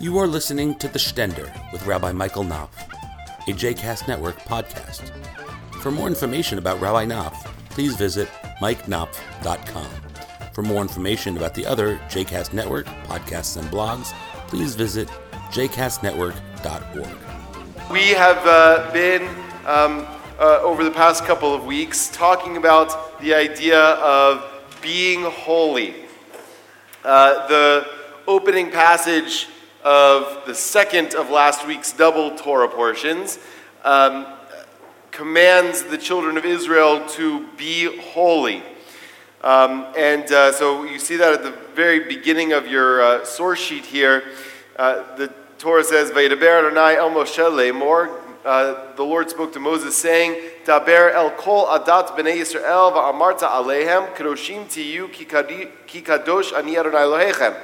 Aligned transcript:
You 0.00 0.16
are 0.16 0.26
listening 0.26 0.76
to 0.76 0.88
The 0.88 0.98
Stender 0.98 1.52
with 1.72 1.84
Rabbi 1.84 2.12
Michael 2.12 2.42
Knopf, 2.42 2.88
a 3.46 3.52
JCast 3.52 4.08
Network 4.08 4.38
podcast. 4.38 5.10
For 5.82 5.90
more 5.90 6.06
information 6.06 6.56
about 6.56 6.80
Rabbi 6.80 7.04
Knopf, 7.04 7.44
please 7.68 7.96
visit 7.96 8.26
mikeknopf.com. 8.62 9.90
For 10.54 10.62
more 10.62 10.80
information 10.80 11.36
about 11.36 11.54
the 11.54 11.66
other 11.66 11.98
JCast 12.08 12.54
Network 12.54 12.86
podcasts 13.04 13.58
and 13.58 13.68
blogs, 13.68 14.14
please 14.48 14.74
visit 14.74 15.06
jcastnetwork.org. 15.50 17.90
We 17.90 18.08
have 18.14 18.38
uh, 18.46 18.90
been, 18.94 19.28
um, 19.66 20.06
uh, 20.38 20.60
over 20.62 20.82
the 20.82 20.90
past 20.90 21.26
couple 21.26 21.52
of 21.52 21.66
weeks, 21.66 22.08
talking 22.08 22.56
about 22.56 23.20
the 23.20 23.34
idea 23.34 23.78
of 23.78 24.42
being 24.80 25.24
holy. 25.24 25.94
Uh, 27.04 27.46
the 27.48 27.86
opening 28.26 28.70
passage 28.70 29.48
of 29.84 30.46
the 30.46 30.54
second 30.54 31.14
of 31.14 31.30
last 31.30 31.66
week's 31.66 31.92
double 31.92 32.36
Torah 32.36 32.68
portions 32.68 33.38
um, 33.84 34.26
commands 35.10 35.82
the 35.84 35.98
children 35.98 36.36
of 36.36 36.44
Israel 36.44 37.06
to 37.08 37.46
be 37.56 38.00
holy. 38.12 38.62
Um, 39.42 39.86
and 39.96 40.30
uh, 40.30 40.52
so 40.52 40.84
you 40.84 40.98
see 40.98 41.16
that 41.16 41.32
at 41.32 41.42
the 41.42 41.56
very 41.74 42.00
beginning 42.00 42.52
of 42.52 42.66
your 42.66 43.02
uh, 43.02 43.24
source 43.24 43.58
sheet 43.58 43.86
here. 43.86 44.24
Uh, 44.76 45.16
the 45.16 45.32
Torah 45.58 45.84
says, 45.84 46.10
Vayidaber 46.10 46.66
Adonai 46.66 46.96
el 46.96 47.10
Moshe 47.10 47.38
lemor. 47.38 48.18
Uh, 48.44 48.94
the 48.96 49.02
Lord 49.02 49.28
spoke 49.28 49.52
to 49.52 49.60
Moses, 49.60 49.96
saying, 49.96 50.34
Daber 50.64 51.12
el 51.12 51.30
kol 51.32 51.66
adat 51.66 52.16
b'nei 52.16 52.36
Yisrael 52.36 52.92
va'amarta 52.92 53.50
alehem 53.50 54.14
kadoshim 54.14 54.64
tiyu 54.64 55.10
ki 55.12 55.24
kadosh 55.26 56.52
ani 56.56 56.76
Adonai 56.76 57.02
Elohechem. 57.02 57.56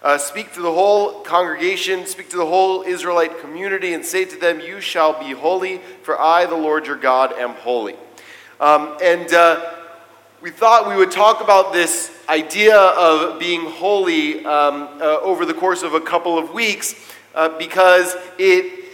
Uh, 0.00 0.16
speak 0.16 0.52
to 0.52 0.60
the 0.60 0.72
whole 0.72 1.22
congregation, 1.22 2.06
speak 2.06 2.28
to 2.30 2.36
the 2.36 2.46
whole 2.46 2.82
Israelite 2.82 3.40
community, 3.40 3.94
and 3.94 4.04
say 4.04 4.24
to 4.24 4.36
them, 4.36 4.60
You 4.60 4.80
shall 4.80 5.18
be 5.18 5.32
holy, 5.32 5.78
for 6.02 6.20
I, 6.20 6.46
the 6.46 6.54
Lord 6.54 6.86
your 6.86 6.96
God, 6.96 7.32
am 7.32 7.54
holy. 7.54 7.96
Um, 8.60 8.96
and 9.02 9.32
uh, 9.34 9.74
we 10.40 10.50
thought 10.50 10.88
we 10.88 10.94
would 10.94 11.10
talk 11.10 11.40
about 11.40 11.72
this 11.72 12.12
idea 12.28 12.76
of 12.76 13.40
being 13.40 13.62
holy 13.62 14.44
um, 14.44 14.88
uh, 15.00 15.18
over 15.20 15.44
the 15.44 15.54
course 15.54 15.82
of 15.82 15.94
a 15.94 16.00
couple 16.00 16.38
of 16.38 16.54
weeks 16.54 16.94
uh, 17.34 17.58
because 17.58 18.14
it 18.38 18.84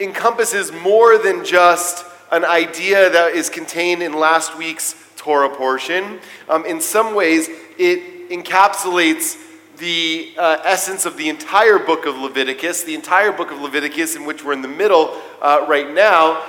encompasses 0.00 0.72
more 0.72 1.18
than 1.18 1.44
just 1.44 2.06
an 2.32 2.44
idea 2.46 3.10
that 3.10 3.34
is 3.34 3.50
contained 3.50 4.02
in 4.02 4.14
last 4.14 4.56
week's 4.56 4.96
Torah 5.16 5.54
portion. 5.54 6.20
Um, 6.48 6.64
in 6.64 6.80
some 6.80 7.14
ways, 7.14 7.50
it 7.78 8.30
encapsulates 8.30 9.38
the 9.78 10.34
uh, 10.38 10.58
essence 10.64 11.06
of 11.06 11.16
the 11.16 11.28
entire 11.28 11.78
book 11.78 12.06
of 12.06 12.16
Leviticus, 12.16 12.84
the 12.84 12.94
entire 12.94 13.32
book 13.32 13.50
of 13.50 13.60
Leviticus, 13.60 14.16
in 14.16 14.24
which 14.24 14.44
we're 14.44 14.52
in 14.52 14.62
the 14.62 14.68
middle 14.68 15.20
uh, 15.42 15.64
right 15.68 15.92
now, 15.92 16.44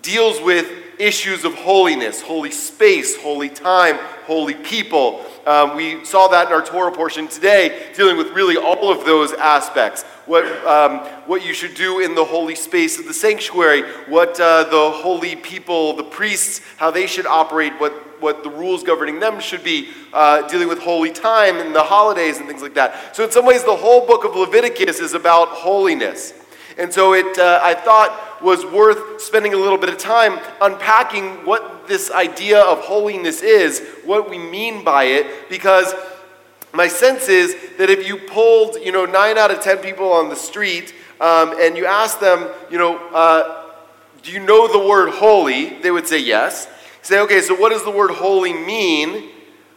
deals 0.00 0.40
with 0.40 0.70
issues 0.98 1.44
of 1.44 1.54
holiness, 1.54 2.20
holy 2.20 2.50
space, 2.50 3.16
holy 3.16 3.48
time, 3.48 3.96
holy 4.24 4.54
people. 4.54 5.24
Um, 5.46 5.76
we 5.76 6.04
saw 6.04 6.28
that 6.28 6.46
in 6.46 6.52
our 6.52 6.64
Torah 6.64 6.92
portion 6.92 7.26
today, 7.26 7.90
dealing 7.96 8.16
with 8.16 8.28
really 8.28 8.56
all 8.56 8.92
of 8.92 9.04
those 9.04 9.32
aspects. 9.32 10.04
What, 10.26 10.44
um, 10.64 11.00
what 11.26 11.44
you 11.44 11.52
should 11.52 11.74
do 11.74 12.00
in 12.00 12.14
the 12.14 12.24
holy 12.24 12.54
space 12.54 12.98
of 12.98 13.06
the 13.06 13.14
sanctuary, 13.14 13.82
what 14.08 14.38
uh, 14.40 14.64
the 14.64 14.90
holy 14.90 15.34
people, 15.34 15.94
the 15.94 16.04
priests, 16.04 16.60
how 16.76 16.90
they 16.92 17.06
should 17.06 17.26
operate, 17.26 17.72
what 17.80 18.11
what 18.22 18.42
the 18.42 18.50
rules 18.50 18.82
governing 18.82 19.20
them 19.20 19.40
should 19.40 19.64
be, 19.64 19.88
uh, 20.12 20.46
dealing 20.48 20.68
with 20.68 20.78
holy 20.78 21.10
time 21.10 21.58
and 21.58 21.74
the 21.74 21.82
holidays 21.82 22.38
and 22.38 22.46
things 22.46 22.62
like 22.62 22.74
that. 22.74 23.14
So, 23.14 23.24
in 23.24 23.30
some 23.30 23.44
ways, 23.44 23.64
the 23.64 23.76
whole 23.76 24.06
book 24.06 24.24
of 24.24 24.36
Leviticus 24.36 25.00
is 25.00 25.14
about 25.14 25.48
holiness. 25.48 26.32
And 26.78 26.92
so, 26.92 27.12
it, 27.12 27.38
uh, 27.38 27.60
I 27.62 27.74
thought, 27.74 28.42
was 28.42 28.64
worth 28.64 29.20
spending 29.20 29.54
a 29.54 29.56
little 29.56 29.78
bit 29.78 29.88
of 29.88 29.98
time 29.98 30.38
unpacking 30.60 31.44
what 31.44 31.86
this 31.86 32.10
idea 32.10 32.60
of 32.60 32.80
holiness 32.80 33.42
is, 33.42 33.80
what 34.04 34.30
we 34.30 34.38
mean 34.38 34.82
by 34.82 35.04
it, 35.04 35.48
because 35.48 35.94
my 36.72 36.88
sense 36.88 37.28
is 37.28 37.54
that 37.76 37.90
if 37.90 38.08
you 38.08 38.16
pulled, 38.16 38.76
you 38.76 38.92
know, 38.92 39.04
nine 39.04 39.36
out 39.36 39.50
of 39.50 39.60
ten 39.60 39.78
people 39.78 40.12
on 40.12 40.28
the 40.28 40.36
street 40.36 40.94
um, 41.20 41.54
and 41.60 41.76
you 41.76 41.84
asked 41.84 42.20
them, 42.20 42.48
you 42.70 42.78
know, 42.78 42.96
uh, 43.10 43.66
do 44.22 44.30
you 44.32 44.40
know 44.40 44.70
the 44.70 44.78
word 44.78 45.10
holy? 45.10 45.80
They 45.80 45.90
would 45.90 46.06
say 46.06 46.18
yes 46.18 46.68
say, 47.02 47.20
okay, 47.20 47.40
so 47.40 47.54
what 47.54 47.70
does 47.70 47.84
the 47.84 47.90
word 47.90 48.12
holy 48.12 48.52
mean? 48.52 49.30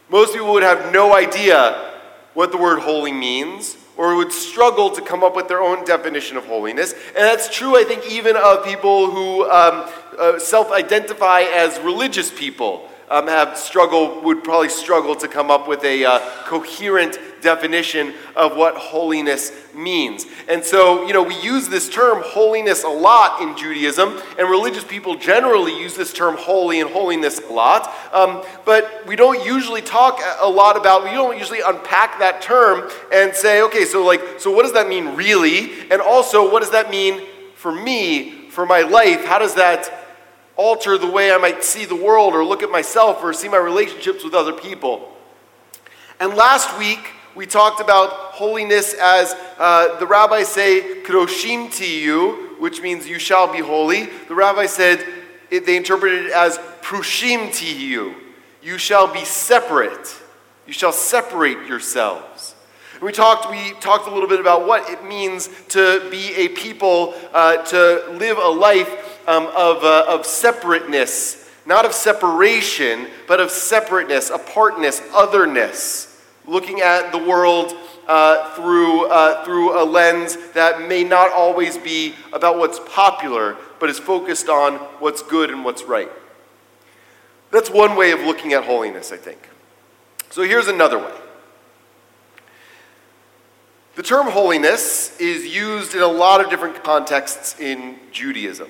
Most 0.08 0.32
people 0.32 0.52
would 0.52 0.62
have 0.62 0.92
no 0.92 1.14
idea 1.14 1.92
what 2.34 2.52
the 2.52 2.58
word 2.58 2.80
holy 2.80 3.12
means 3.12 3.76
or 3.96 4.14
would 4.16 4.32
struggle 4.32 4.90
to 4.90 5.00
come 5.00 5.24
up 5.24 5.34
with 5.34 5.48
their 5.48 5.60
own 5.60 5.84
definition 5.84 6.36
of 6.36 6.46
holiness. 6.46 6.92
And 6.92 7.16
that's 7.16 7.54
true, 7.54 7.78
I 7.78 7.84
think, 7.84 8.08
even 8.10 8.36
of 8.36 8.64
people 8.64 9.10
who 9.10 9.50
um, 9.50 9.90
uh, 10.18 10.38
self 10.38 10.70
identify 10.70 11.40
as 11.42 11.78
religious 11.80 12.30
people 12.30 12.88
um, 13.10 13.28
have 13.28 13.56
struggle 13.56 14.20
would 14.22 14.42
probably 14.42 14.68
struggle 14.68 15.14
to 15.16 15.28
come 15.28 15.50
up 15.50 15.68
with 15.68 15.84
a 15.84 16.04
uh, 16.04 16.18
coherent 16.44 17.18
definition 17.40 18.12
of 18.34 18.56
what 18.56 18.74
holiness 18.74 19.52
means. 19.74 20.26
And 20.48 20.64
so, 20.64 21.06
you 21.06 21.12
know, 21.12 21.22
we 21.22 21.40
use 21.40 21.68
this 21.68 21.88
term 21.88 22.22
holiness 22.24 22.82
a 22.82 22.88
lot 22.88 23.40
in 23.40 23.56
Judaism, 23.56 24.20
and 24.38 24.50
religious 24.50 24.84
people 24.84 25.16
generally 25.16 25.78
use 25.78 25.94
this 25.94 26.12
term 26.12 26.36
holy 26.36 26.80
and 26.80 26.90
holiness 26.90 27.38
a 27.38 27.52
lot. 27.52 27.94
Um, 28.12 28.42
but 28.64 29.06
we 29.06 29.14
don't 29.14 29.44
usually 29.44 29.82
talk 29.82 30.20
a 30.40 30.48
lot 30.48 30.76
about, 30.76 31.04
we 31.04 31.10
don't 31.10 31.38
usually 31.38 31.60
unpack 31.60 32.18
that 32.18 32.42
term 32.42 32.90
and 33.12 33.34
say, 33.34 33.62
okay, 33.62 33.84
so 33.84 34.04
like, 34.04 34.20
so 34.38 34.50
what 34.50 34.62
does 34.62 34.72
that 34.72 34.88
mean 34.88 35.14
really? 35.14 35.88
And 35.90 36.00
also, 36.00 36.50
what 36.50 36.60
does 36.60 36.72
that 36.72 36.90
mean 36.90 37.22
for 37.54 37.70
me, 37.70 38.48
for 38.50 38.66
my 38.66 38.80
life? 38.80 39.24
How 39.24 39.38
does 39.38 39.54
that 39.54 40.05
alter 40.56 40.98
the 40.98 41.10
way 41.10 41.32
I 41.32 41.36
might 41.36 41.62
see 41.62 41.84
the 41.84 41.96
world 41.96 42.34
or 42.34 42.44
look 42.44 42.62
at 42.62 42.70
myself 42.70 43.22
or 43.22 43.32
see 43.32 43.48
my 43.48 43.58
relationships 43.58 44.24
with 44.24 44.34
other 44.34 44.52
people. 44.52 45.12
And 46.18 46.34
last 46.34 46.78
week, 46.78 47.10
we 47.34 47.44
talked 47.46 47.80
about 47.80 48.10
holiness 48.10 48.94
as 48.94 49.36
uh, 49.58 49.98
the 49.98 50.06
rabbis 50.06 50.48
say, 50.48 51.02
kadoshim 51.04 51.68
tiyu, 51.68 52.58
which 52.58 52.80
means 52.80 53.06
you 53.06 53.18
shall 53.18 53.52
be 53.52 53.60
holy. 53.60 54.06
The 54.28 54.34
rabbi 54.34 54.66
said, 54.66 55.06
it, 55.50 55.66
they 55.66 55.76
interpreted 55.76 56.26
it 56.26 56.32
as 56.32 56.58
prushim 56.80 57.48
tiyu, 57.50 58.14
you 58.62 58.78
shall 58.78 59.12
be 59.12 59.24
separate. 59.24 60.16
You 60.66 60.72
shall 60.72 60.92
separate 60.92 61.68
yourselves. 61.68 62.55
We 63.02 63.12
talked, 63.12 63.50
we 63.50 63.72
talked 63.80 64.08
a 64.08 64.10
little 64.10 64.28
bit 64.28 64.40
about 64.40 64.66
what 64.66 64.88
it 64.88 65.04
means 65.04 65.50
to 65.68 66.08
be 66.10 66.34
a 66.34 66.48
people, 66.48 67.14
uh, 67.34 67.58
to 67.58 68.10
live 68.12 68.38
a 68.38 68.48
life 68.48 69.28
um, 69.28 69.46
of, 69.48 69.84
uh, 69.84 70.06
of 70.08 70.24
separateness, 70.24 71.46
not 71.66 71.84
of 71.84 71.92
separation, 71.92 73.08
but 73.28 73.38
of 73.38 73.50
separateness, 73.50 74.30
apartness, 74.30 75.02
otherness, 75.12 76.22
looking 76.46 76.80
at 76.80 77.12
the 77.12 77.18
world 77.18 77.74
uh, 78.08 78.54
through, 78.54 79.10
uh, 79.10 79.44
through 79.44 79.78
a 79.78 79.84
lens 79.84 80.36
that 80.52 80.88
may 80.88 81.04
not 81.04 81.32
always 81.32 81.76
be 81.76 82.14
about 82.32 82.56
what's 82.56 82.78
popular, 82.78 83.56
but 83.78 83.90
is 83.90 83.98
focused 83.98 84.48
on 84.48 84.76
what's 85.00 85.22
good 85.22 85.50
and 85.50 85.64
what's 85.64 85.82
right. 85.82 86.10
That's 87.50 87.68
one 87.68 87.94
way 87.94 88.12
of 88.12 88.20
looking 88.20 88.54
at 88.54 88.64
holiness, 88.64 89.12
I 89.12 89.16
think. 89.16 89.48
So 90.30 90.42
here's 90.42 90.68
another 90.68 90.98
way. 90.98 91.12
The 93.96 94.02
term 94.02 94.26
holiness 94.26 95.18
is 95.18 95.46
used 95.46 95.94
in 95.94 96.02
a 96.02 96.06
lot 96.06 96.42
of 96.42 96.50
different 96.50 96.84
contexts 96.84 97.58
in 97.58 97.96
Judaism. 98.12 98.68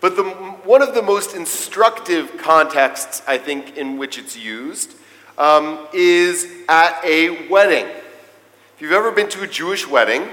But 0.00 0.14
the, 0.14 0.22
one 0.22 0.80
of 0.80 0.94
the 0.94 1.02
most 1.02 1.34
instructive 1.34 2.38
contexts, 2.38 3.20
I 3.26 3.36
think, 3.38 3.76
in 3.76 3.98
which 3.98 4.16
it's 4.16 4.38
used 4.38 4.94
um, 5.38 5.88
is 5.92 6.46
at 6.68 7.04
a 7.04 7.48
wedding. 7.48 7.86
If 7.86 8.76
you've 8.78 8.92
ever 8.92 9.10
been 9.10 9.28
to 9.30 9.42
a 9.42 9.46
Jewish 9.48 9.88
wedding, 9.88 10.28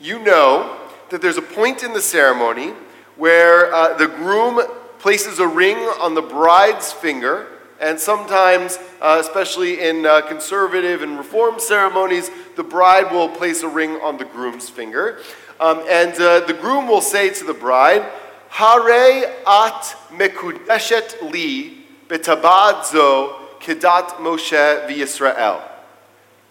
you 0.00 0.18
know 0.18 0.76
that 1.10 1.22
there's 1.22 1.38
a 1.38 1.42
point 1.42 1.84
in 1.84 1.92
the 1.92 2.02
ceremony 2.02 2.72
where 3.14 3.72
uh, 3.72 3.96
the 3.96 4.08
groom 4.08 4.60
places 4.98 5.38
a 5.38 5.46
ring 5.46 5.76
on 5.76 6.14
the 6.14 6.22
bride's 6.22 6.92
finger, 6.92 7.46
and 7.80 7.98
sometimes, 7.98 8.78
uh, 9.00 9.18
especially 9.20 9.80
in 9.80 10.04
uh, 10.04 10.20
conservative 10.22 11.02
and 11.02 11.16
reform 11.16 11.60
ceremonies, 11.60 12.30
the 12.56 12.64
bride 12.64 13.12
will 13.12 13.28
place 13.28 13.62
a 13.62 13.68
ring 13.68 13.92
on 14.02 14.18
the 14.18 14.24
groom's 14.24 14.68
finger. 14.68 15.20
Um, 15.60 15.84
and 15.88 16.12
uh, 16.20 16.40
the 16.40 16.54
groom 16.54 16.88
will 16.88 17.00
say 17.00 17.30
to 17.30 17.44
the 17.44 17.54
bride, 17.54 18.04
Hare 18.50 19.26
at 19.46 19.96
mekudeshet 20.10 21.30
li 21.30 21.84
betabad 22.08 22.84
zo 22.86 23.48
kedat 23.60 24.16
Moshe 24.16 24.88
v'Yisrael. 24.88 25.62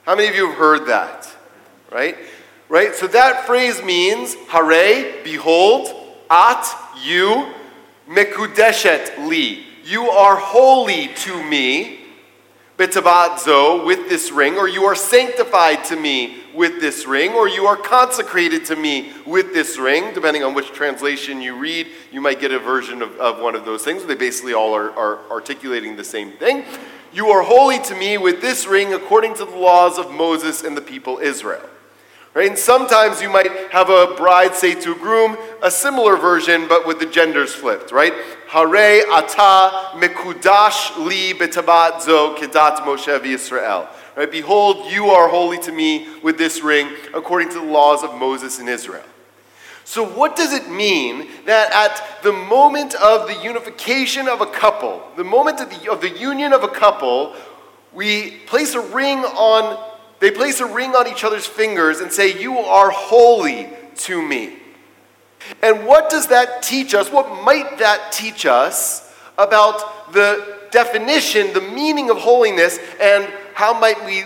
How 0.03 0.15
many 0.15 0.29
of 0.29 0.35
you 0.35 0.47
have 0.47 0.57
heard 0.57 0.87
that? 0.87 1.27
Right? 1.91 2.17
Right? 2.69 2.95
So 2.95 3.07
that 3.07 3.45
phrase 3.45 3.83
means, 3.83 4.35
Hare, 4.49 5.23
behold, 5.23 5.89
at, 6.29 6.67
you, 7.03 7.47
mekudeshet 8.07 9.27
li. 9.27 9.66
You 9.87 10.09
are 10.09 10.35
holy 10.35 11.07
to 11.07 11.41
me, 11.45 12.01
betabazo, 12.77 13.85
with 13.85 14.09
this 14.09 14.33
ring, 14.33 14.57
or 14.57 14.67
you 14.67 14.83
are 14.83 14.95
sanctified 14.95 15.85
to 15.85 15.95
me 15.95 16.43
with 16.53 16.81
this 16.81 17.05
ring, 17.05 17.31
or 17.31 17.47
you 17.47 17.67
are 17.67 17.77
consecrated 17.77 18.65
to 18.65 18.75
me 18.75 19.13
with 19.25 19.53
this 19.53 19.77
ring. 19.77 20.13
Depending 20.13 20.43
on 20.43 20.53
which 20.53 20.73
translation 20.73 21.39
you 21.39 21.55
read, 21.55 21.87
you 22.11 22.19
might 22.19 22.41
get 22.41 22.51
a 22.51 22.59
version 22.59 23.01
of, 23.01 23.15
of 23.15 23.39
one 23.39 23.55
of 23.55 23.63
those 23.63 23.85
things. 23.85 24.03
They 24.03 24.15
basically 24.15 24.53
all 24.53 24.73
are, 24.73 24.91
are 24.91 25.19
articulating 25.31 25.95
the 25.95 26.03
same 26.03 26.33
thing. 26.33 26.65
You 27.13 27.29
are 27.29 27.41
holy 27.41 27.79
to 27.83 27.95
me 27.95 28.17
with 28.17 28.41
this 28.41 28.67
ring 28.67 28.93
according 28.93 29.35
to 29.35 29.45
the 29.45 29.55
laws 29.55 29.97
of 29.97 30.11
Moses 30.11 30.65
and 30.65 30.75
the 30.75 30.81
people 30.81 31.19
Israel. 31.19 31.69
Right? 32.37 32.49
And 32.49 32.59
sometimes 32.59 33.19
you 33.19 33.31
might 33.31 33.51
have 33.71 33.89
a 33.89 34.13
bride 34.15 34.53
say 34.53 34.79
to 34.81 34.91
a 34.91 34.95
groom 34.95 35.35
a 35.63 35.71
similar 35.71 36.17
version, 36.17 36.67
but 36.67 36.85
with 36.85 36.99
the 36.99 37.07
genders 37.07 37.55
flipped, 37.55 37.91
right? 37.91 38.13
Hare 38.47 39.01
ata 39.09 39.97
mekudash 39.97 41.03
li 41.03 41.33
betabat 41.33 42.03
zo 42.03 42.35
kedat 42.35 42.81
Moshe 42.81 43.19
Yisrael. 43.21 43.87
Right? 44.15 44.29
Behold, 44.29 44.91
you 44.91 45.07
are 45.07 45.27
holy 45.27 45.57
to 45.61 45.71
me 45.71 46.09
with 46.21 46.37
this 46.37 46.61
ring, 46.61 46.91
according 47.15 47.49
to 47.49 47.55
the 47.55 47.65
laws 47.65 48.03
of 48.03 48.13
Moses 48.13 48.59
in 48.59 48.67
Israel. 48.67 49.01
So, 49.83 50.07
what 50.07 50.35
does 50.35 50.53
it 50.53 50.69
mean 50.69 51.29
that 51.47 51.71
at 51.73 52.21
the 52.21 52.33
moment 52.33 52.93
of 52.93 53.27
the 53.27 53.41
unification 53.43 54.27
of 54.27 54.41
a 54.41 54.45
couple, 54.45 55.01
the 55.15 55.23
moment 55.23 55.59
of 55.59 55.71
the, 55.71 55.91
of 55.91 56.01
the 56.01 56.09
union 56.09 56.53
of 56.53 56.61
a 56.61 56.67
couple, 56.67 57.33
we 57.93 58.37
place 58.45 58.75
a 58.75 58.81
ring 58.81 59.19
on, 59.19 59.86
they 60.19 60.31
place 60.31 60.59
a 60.59 60.65
ring 60.65 60.95
on 60.95 61.07
each 61.07 61.23
other's 61.23 61.45
fingers 61.45 61.99
and 61.99 62.11
say, 62.11 62.39
You 62.39 62.57
are 62.57 62.89
holy 62.89 63.69
to 63.97 64.21
me. 64.21 64.57
And 65.61 65.85
what 65.85 66.09
does 66.09 66.27
that 66.27 66.63
teach 66.63 66.93
us? 66.93 67.11
What 67.11 67.43
might 67.43 67.77
that 67.77 68.11
teach 68.11 68.45
us 68.45 69.13
about 69.37 70.13
the 70.13 70.57
definition, 70.71 71.53
the 71.53 71.61
meaning 71.61 72.09
of 72.09 72.17
holiness, 72.17 72.79
and 72.99 73.31
how 73.53 73.79
might 73.79 74.03
we 74.05 74.23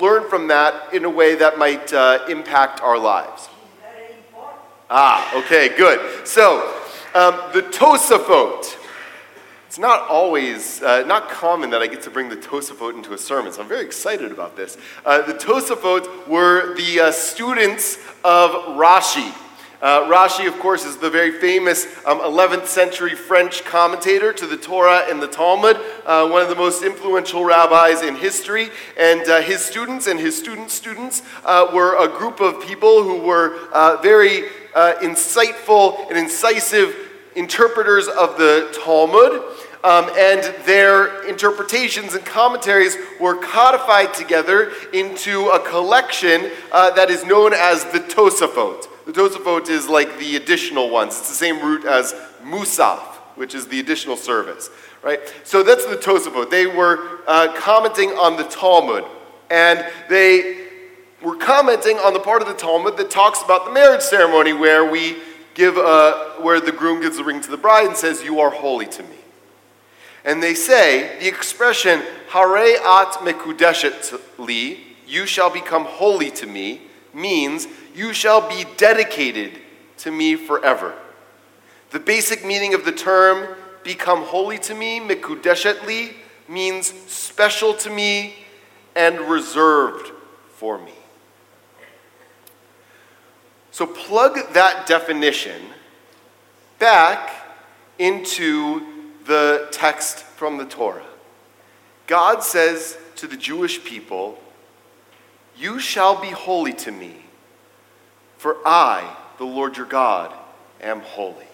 learn 0.00 0.28
from 0.28 0.48
that 0.48 0.92
in 0.92 1.04
a 1.04 1.10
way 1.10 1.36
that 1.36 1.58
might 1.58 1.92
uh, 1.92 2.24
impact 2.28 2.80
our 2.80 2.98
lives? 2.98 3.48
Ah, 4.90 5.38
okay, 5.38 5.76
good. 5.76 6.26
So, 6.26 6.74
um, 7.14 7.40
the 7.52 7.62
Tosafot. 7.62 8.83
It's 9.74 9.80
not 9.80 10.08
always, 10.08 10.80
uh, 10.82 11.02
not 11.04 11.28
common 11.28 11.70
that 11.70 11.82
I 11.82 11.88
get 11.88 12.00
to 12.02 12.10
bring 12.10 12.28
the 12.28 12.36
Tosafot 12.36 12.94
into 12.94 13.12
a 13.12 13.18
sermon, 13.18 13.52
so 13.52 13.60
I'm 13.60 13.66
very 13.66 13.84
excited 13.84 14.30
about 14.30 14.56
this. 14.56 14.78
Uh, 15.04 15.22
the 15.22 15.34
Tosafot 15.34 16.28
were 16.28 16.76
the 16.76 17.00
uh, 17.00 17.10
students 17.10 17.96
of 18.22 18.52
Rashi. 18.78 19.34
Uh, 19.82 20.02
Rashi, 20.08 20.46
of 20.46 20.56
course, 20.60 20.84
is 20.84 20.98
the 20.98 21.10
very 21.10 21.32
famous 21.40 21.86
um, 22.06 22.20
11th 22.20 22.66
century 22.66 23.16
French 23.16 23.64
commentator 23.64 24.32
to 24.32 24.46
the 24.46 24.56
Torah 24.56 25.06
and 25.10 25.20
the 25.20 25.26
Talmud, 25.26 25.80
uh, 26.06 26.28
one 26.28 26.40
of 26.40 26.48
the 26.48 26.54
most 26.54 26.84
influential 26.84 27.44
rabbis 27.44 28.00
in 28.00 28.14
history. 28.14 28.68
And 28.96 29.28
uh, 29.28 29.40
his 29.40 29.64
students 29.64 30.06
and 30.06 30.20
his 30.20 30.38
students' 30.38 30.72
students 30.72 31.24
were 31.44 32.00
a 32.00 32.06
group 32.06 32.40
of 32.40 32.64
people 32.64 33.02
who 33.02 33.22
were 33.22 33.58
very 34.02 34.44
insightful 34.72 36.08
and 36.08 36.16
incisive 36.16 37.03
interpreters 37.34 38.08
of 38.08 38.36
the 38.38 38.76
Talmud. 38.84 39.42
Um, 39.84 40.10
and 40.16 40.42
their 40.64 41.24
interpretations 41.28 42.14
and 42.14 42.24
commentaries 42.24 42.96
were 43.20 43.36
codified 43.42 44.14
together 44.14 44.72
into 44.94 45.48
a 45.48 45.60
collection 45.60 46.50
that 46.72 47.10
is 47.10 47.22
known 47.26 47.52
as 47.52 47.84
the 47.92 48.00
Tosafot. 48.00 48.86
The 49.04 49.12
Tosafot 49.12 49.68
is 49.68 49.86
like 49.86 50.18
the 50.18 50.36
additional 50.36 50.88
ones. 50.88 51.18
It's 51.18 51.28
the 51.28 51.34
same 51.34 51.60
root 51.60 51.84
as 51.84 52.14
Musaf, 52.42 53.02
which 53.36 53.54
is 53.54 53.66
the 53.66 53.78
additional 53.78 54.16
service, 54.16 54.70
right? 55.02 55.20
So 55.44 55.62
that's 55.62 55.84
the 55.84 55.96
Tosafot. 55.96 56.48
They 56.48 56.66
were 56.66 57.20
uh, 57.26 57.52
commenting 57.54 58.12
on 58.12 58.38
the 58.38 58.44
Talmud, 58.44 59.04
and 59.50 59.84
they 60.08 60.62
were 61.22 61.36
commenting 61.36 61.98
on 61.98 62.14
the 62.14 62.20
part 62.20 62.40
of 62.40 62.48
the 62.48 62.54
Talmud 62.54 62.96
that 62.96 63.10
talks 63.10 63.42
about 63.42 63.66
the 63.66 63.72
marriage 63.72 64.00
ceremony, 64.00 64.54
where 64.54 64.90
we 64.90 65.18
give, 65.54 65.76
a, 65.76 66.34
where 66.40 66.60
the 66.60 66.72
groom 66.72 67.00
gives 67.00 67.16
the 67.16 67.24
ring 67.24 67.40
to 67.40 67.50
the 67.50 67.56
bride 67.56 67.86
and 67.86 67.96
says, 67.96 68.22
"You 68.22 68.40
are 68.40 68.50
holy 68.50 68.86
to 68.86 69.02
me." 69.02 69.16
And 70.24 70.42
they 70.42 70.54
say 70.54 71.18
the 71.20 71.28
expression 71.28 72.02
"Hare 72.30 72.76
at 72.76 73.12
mekudeshet 73.22 74.20
li," 74.38 74.96
you 75.06 75.26
shall 75.26 75.50
become 75.50 75.84
holy 75.84 76.30
to 76.32 76.46
me, 76.46 76.80
means 77.12 77.68
you 77.94 78.12
shall 78.12 78.40
be 78.48 78.64
dedicated 78.76 79.60
to 79.98 80.10
me 80.10 80.34
forever. 80.34 80.94
The 81.90 82.00
basic 82.00 82.44
meaning 82.44 82.74
of 82.74 82.84
the 82.84 82.92
term 82.92 83.54
become 83.84 84.22
holy 84.22 84.58
to 84.58 84.74
me, 84.74 84.98
mikudeshetli, 84.98 86.14
means 86.48 86.92
special 87.06 87.74
to 87.74 87.90
me 87.90 88.34
and 88.96 89.20
reserved 89.20 90.10
for 90.56 90.78
me. 90.78 90.93
So 93.74 93.88
plug 93.88 94.38
that 94.52 94.86
definition 94.86 95.60
back 96.78 97.28
into 97.98 98.86
the 99.24 99.66
text 99.72 100.18
from 100.20 100.58
the 100.58 100.64
Torah. 100.64 101.04
God 102.06 102.44
says 102.44 102.96
to 103.16 103.26
the 103.26 103.36
Jewish 103.36 103.82
people, 103.82 104.38
You 105.56 105.80
shall 105.80 106.22
be 106.22 106.28
holy 106.28 106.72
to 106.74 106.92
me 106.92 107.16
for 108.38 108.58
I, 108.64 109.12
the 109.38 109.44
Lord 109.44 109.76
your 109.76 109.86
God, 109.86 110.32
am 110.80 111.00
holy. 111.00 111.48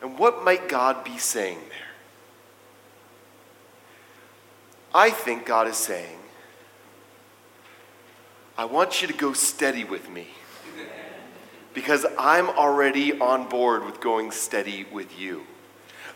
And 0.00 0.18
what 0.18 0.42
might 0.42 0.70
God 0.70 1.04
be 1.04 1.18
saying 1.18 1.58
there? 1.68 1.88
I 4.94 5.10
think 5.10 5.44
God 5.44 5.68
is 5.68 5.76
saying, 5.76 6.16
I 8.58 8.64
want 8.64 9.02
you 9.02 9.08
to 9.08 9.14
go 9.14 9.34
steady 9.34 9.84
with 9.84 10.08
me 10.08 10.28
because 11.74 12.06
I'm 12.18 12.48
already 12.48 13.18
on 13.18 13.50
board 13.50 13.84
with 13.84 14.00
going 14.00 14.30
steady 14.30 14.86
with 14.90 15.18
you. 15.18 15.42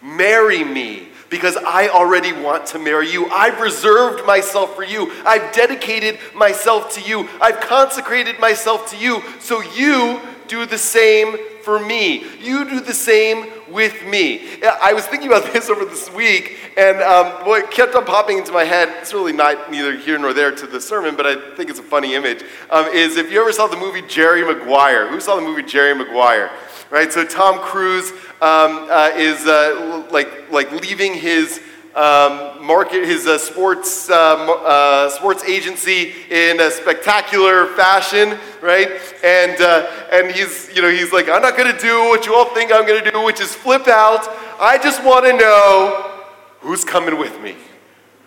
Marry 0.01 0.65
me 0.65 1.09
because 1.29 1.59
I 1.59 1.89
already 1.89 2.33
want 2.33 2.65
to 2.69 2.79
marry 2.79 3.11
you. 3.11 3.27
I've 3.27 3.61
reserved 3.61 4.25
myself 4.25 4.75
for 4.75 4.85
you. 4.85 5.13
I've 5.27 5.53
dedicated 5.53 6.19
myself 6.35 6.95
to 6.95 7.03
you. 7.03 7.29
I've 7.43 7.61
consecrated 7.61 8.41
myself 8.41 8.91
to 8.93 8.97
you. 8.97 9.23
So 9.41 9.61
you 9.61 10.19
do 10.49 10.65
the 10.65 10.79
same 10.79 11.37
for 11.63 11.79
me. 11.79 12.25
You 12.41 12.69
do 12.69 12.81
the 12.81 12.95
same 12.95 13.47
with 13.71 14.05
me. 14.07 14.63
I 14.63 14.93
was 14.93 15.07
thinking 15.07 15.29
about 15.29 15.45
this 15.53 15.69
over 15.71 15.85
this 15.85 16.13
week, 16.13 16.59
and 16.77 17.01
um, 17.01 17.47
what 17.47 17.71
kept 17.71 17.95
on 17.95 18.05
popping 18.05 18.39
into 18.39 18.53
my 18.53 18.65
head, 18.65 18.89
it's 19.01 19.13
really 19.13 19.33
not 19.33 19.71
neither 19.71 19.97
here 19.97 20.19
nor 20.19 20.33
there 20.33 20.55
to 20.55 20.67
the 20.67 20.81
sermon, 20.81 21.17
but 21.17 21.27
I 21.27 21.55
think 21.57 21.71
it's 21.71 21.79
a 21.79 21.85
funny 21.85 22.15
image, 22.15 22.43
um, 22.71 22.87
is 22.87 23.17
if 23.17 23.31
you 23.31 23.41
ever 23.41 23.53
saw 23.53 23.67
the 23.67 23.77
movie 23.77 24.03
Jerry 24.03 24.45
Maguire. 24.45 25.09
Who 25.09 25.21
saw 25.21 25.37
the 25.37 25.43
movie 25.43 25.63
Jerry 25.63 25.95
Maguire? 25.95 26.51
Right, 26.91 27.13
so 27.13 27.25
Tom 27.25 27.61
Cruise 27.61 28.11
um, 28.43 28.89
uh, 28.91 29.13
is 29.15 29.47
uh, 29.47 30.05
like, 30.11 30.51
like 30.51 30.73
leaving 30.73 31.15
his 31.15 31.61
um, 31.95 32.65
market, 32.65 33.05
his 33.05 33.27
uh, 33.27 33.37
sports, 33.37 34.09
uh, 34.09 34.15
uh, 34.15 35.11
sports 35.11 35.43
agency 35.45 36.13
in 36.31 36.61
a 36.61 36.71
spectacular 36.71 37.67
fashion, 37.75 38.39
right? 38.63 38.89
And, 39.25 39.61
uh, 39.61 39.91
and 40.13 40.31
he's, 40.31 40.71
you 40.75 40.83
know, 40.83 40.91
he's 40.91 41.13
like, 41.13 41.29
I'm 41.29 41.43
not 41.43 41.57
going 41.57 41.75
to 41.75 41.81
do 41.81 41.99
what 42.09 42.27
you 42.27 42.35
all 42.35 42.55
think 42.55 42.73
I'm 42.73 42.87
going 42.87 43.03
to 43.03 43.11
do, 43.11 43.25
which 43.25 43.41
is 43.41 43.55
flip 43.55 43.89
out. 43.89 44.27
I 44.61 44.79
just 44.81 45.05
want 45.05 45.27
to 45.27 45.33
know 45.33 46.13
who's 46.61 46.85
coming 46.85 47.19
with 47.19 47.41
me. 47.41 47.57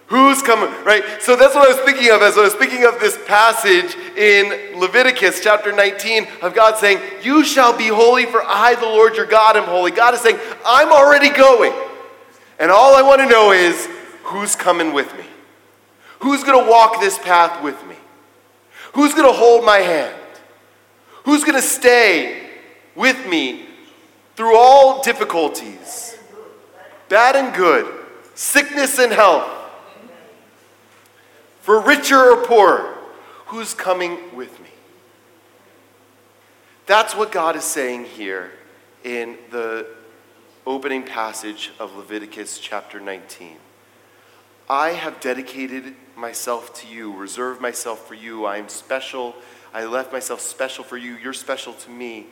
Who's 0.07 0.41
coming, 0.41 0.69
right? 0.83 1.03
So 1.21 1.35
that's 1.35 1.55
what 1.55 1.67
I 1.67 1.73
was 1.73 1.85
thinking 1.85 2.11
of 2.11 2.21
as 2.21 2.37
I 2.37 2.41
was 2.41 2.53
thinking 2.53 2.83
of 2.85 2.99
this 2.99 3.17
passage 3.25 3.95
in 4.17 4.77
Leviticus 4.79 5.41
chapter 5.41 5.71
19 5.71 6.27
of 6.41 6.53
God 6.53 6.77
saying, 6.77 6.99
You 7.23 7.45
shall 7.45 7.75
be 7.75 7.87
holy, 7.87 8.25
for 8.25 8.43
I, 8.43 8.75
the 8.75 8.85
Lord 8.85 9.15
your 9.15 9.25
God, 9.25 9.55
am 9.55 9.63
holy. 9.63 9.91
God 9.91 10.13
is 10.13 10.19
saying, 10.19 10.37
I'm 10.65 10.91
already 10.91 11.29
going. 11.29 11.73
And 12.59 12.71
all 12.71 12.95
I 12.95 13.01
want 13.01 13.21
to 13.21 13.27
know 13.27 13.51
is 13.51 13.87
who's 14.23 14.55
coming 14.55 14.93
with 14.93 15.15
me? 15.17 15.25
Who's 16.19 16.43
going 16.43 16.63
to 16.63 16.69
walk 16.69 17.01
this 17.01 17.17
path 17.19 17.63
with 17.63 17.85
me? 17.87 17.95
Who's 18.93 19.13
going 19.13 19.27
to 19.27 19.37
hold 19.37 19.65
my 19.65 19.77
hand? 19.77 20.15
Who's 21.25 21.43
going 21.43 21.55
to 21.55 21.61
stay 21.61 22.49
with 22.95 23.27
me 23.27 23.65
through 24.35 24.57
all 24.57 25.01
difficulties, 25.01 26.17
bad 27.09 27.35
and 27.35 27.53
good, 27.55 27.91
sickness 28.35 28.99
and 28.99 29.11
health? 29.11 29.49
For 31.61 31.79
richer 31.79 32.19
or 32.19 32.45
poorer, 32.45 32.97
who's 33.47 33.73
coming 33.73 34.35
with 34.35 34.59
me? 34.59 34.69
That's 36.85 37.15
what 37.15 37.31
God 37.31 37.55
is 37.55 37.63
saying 37.63 38.05
here 38.05 38.51
in 39.03 39.37
the 39.51 39.87
opening 40.65 41.03
passage 41.03 41.71
of 41.79 41.95
Leviticus 41.95 42.59
chapter 42.59 42.99
19. 42.99 43.57
I 44.69 44.89
have 44.89 45.19
dedicated 45.19 45.95
myself 46.15 46.73
to 46.81 46.87
you, 46.87 47.13
reserved 47.13 47.61
myself 47.61 48.07
for 48.07 48.15
you. 48.15 48.45
I 48.45 48.57
am 48.57 48.69
special. 48.69 49.35
I 49.73 49.85
left 49.85 50.11
myself 50.11 50.39
special 50.39 50.83
for 50.83 50.97
you. 50.97 51.15
You're 51.15 51.33
special 51.33 51.73
to 51.73 51.89
me. 51.89 52.27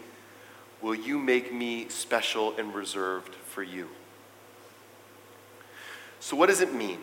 Will 0.82 0.96
you 0.96 1.20
make 1.20 1.54
me 1.54 1.90
special 1.90 2.56
and 2.58 2.74
reserved 2.74 3.36
for 3.36 3.64
you? 3.64 3.90
So, 6.20 6.36
what 6.36 6.48
does 6.48 6.62
it 6.62 6.74
mean? 6.74 7.00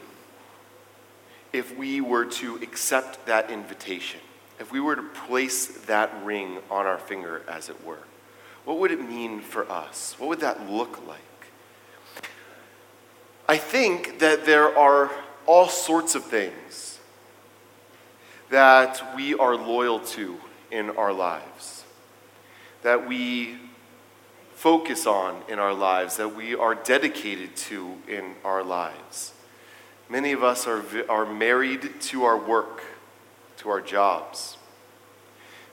if 1.52 1.76
we 1.78 2.00
were 2.00 2.24
to 2.24 2.56
accept 2.56 3.26
that 3.26 3.50
invitation, 3.50 4.20
if 4.60 4.72
we 4.72 4.80
were 4.80 4.96
to 4.96 5.02
place 5.02 5.66
that 5.86 6.12
ring 6.24 6.58
on 6.70 6.86
our 6.86 6.98
finger, 6.98 7.42
as 7.48 7.68
it 7.68 7.84
were? 7.84 7.98
What 8.68 8.80
would 8.80 8.90
it 8.90 9.00
mean 9.00 9.40
for 9.40 9.66
us? 9.72 10.14
What 10.18 10.28
would 10.28 10.40
that 10.40 10.70
look 10.70 11.00
like? 11.08 11.20
I 13.48 13.56
think 13.56 14.18
that 14.18 14.44
there 14.44 14.76
are 14.76 15.10
all 15.46 15.68
sorts 15.68 16.14
of 16.14 16.22
things 16.22 16.98
that 18.50 19.16
we 19.16 19.32
are 19.32 19.56
loyal 19.56 20.00
to 20.00 20.36
in 20.70 20.90
our 20.90 21.14
lives, 21.14 21.84
that 22.82 23.08
we 23.08 23.56
focus 24.52 25.06
on 25.06 25.40
in 25.48 25.58
our 25.58 25.72
lives, 25.72 26.18
that 26.18 26.36
we 26.36 26.54
are 26.54 26.74
dedicated 26.74 27.56
to 27.56 27.94
in 28.06 28.34
our 28.44 28.62
lives. 28.62 29.32
Many 30.10 30.32
of 30.32 30.44
us 30.44 30.66
are, 30.66 30.84
are 31.08 31.24
married 31.24 32.02
to 32.02 32.24
our 32.24 32.36
work, 32.36 32.82
to 33.56 33.70
our 33.70 33.80
jobs. 33.80 34.57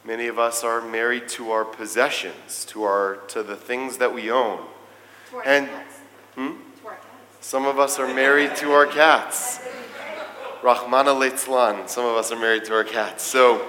Many 0.05 0.27
of 0.27 0.37
us 0.37 0.63
are 0.63 0.81
married 0.81 1.27
to 1.29 1.49
our 1.49 1.65
possessions, 1.65 2.63
to, 2.65 2.83
our, 2.83 3.15
to 3.29 3.41
the 3.41 3.55
things 3.55 3.97
that 3.97 4.13
we 4.13 4.29
own. 4.29 4.59
To 5.31 5.37
our 5.37 5.43
And- 5.47 5.67
cats. 5.67 5.95
Hmm? 6.35 6.47
To 6.81 6.87
our 6.87 6.93
cats. 6.93 7.07
Some 7.41 7.65
of 7.65 7.79
us 7.79 7.97
are 7.97 8.13
married 8.13 8.55
to 8.57 8.71
our 8.71 8.85
cats. 8.85 9.59
Rahmana 10.61 11.19
Litzlan. 11.19 11.89
Some 11.89 12.05
of 12.05 12.15
us 12.17 12.31
are 12.31 12.39
married 12.39 12.65
to 12.65 12.75
our 12.75 12.83
cats. 12.83 13.23
So 13.23 13.67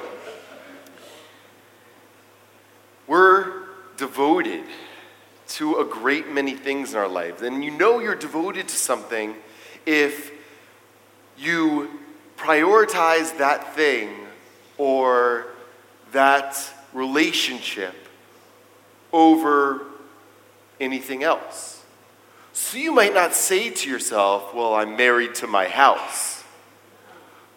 we're 3.07 3.65
devoted 3.97 4.65
to 5.49 5.77
a 5.77 5.85
great 5.87 6.31
many 6.31 6.55
things 6.55 6.93
in 6.93 6.99
our 6.99 7.09
lives. 7.09 7.41
And 7.41 7.65
you 7.65 7.71
know 7.71 7.99
you're 7.99 8.15
devoted 8.15 8.69
to 8.69 8.77
something 8.77 9.37
if 9.87 10.33
you 11.39 11.99
prioritize 12.37 13.39
that 13.39 13.75
thing 13.75 14.11
or 14.77 15.47
that 16.17 16.59
relationship 16.95 17.95
over 19.13 19.83
anything 20.81 21.23
else. 21.23 21.85
So 22.55 22.79
you 22.79 22.91
might 22.91 23.13
not 23.13 23.35
say 23.35 23.69
to 23.69 23.91
yourself, 23.91 24.55
Well, 24.55 24.75
I'm 24.75 24.97
married 24.97 25.35
to 25.37 25.47
my 25.47 25.69
house. 25.69 26.43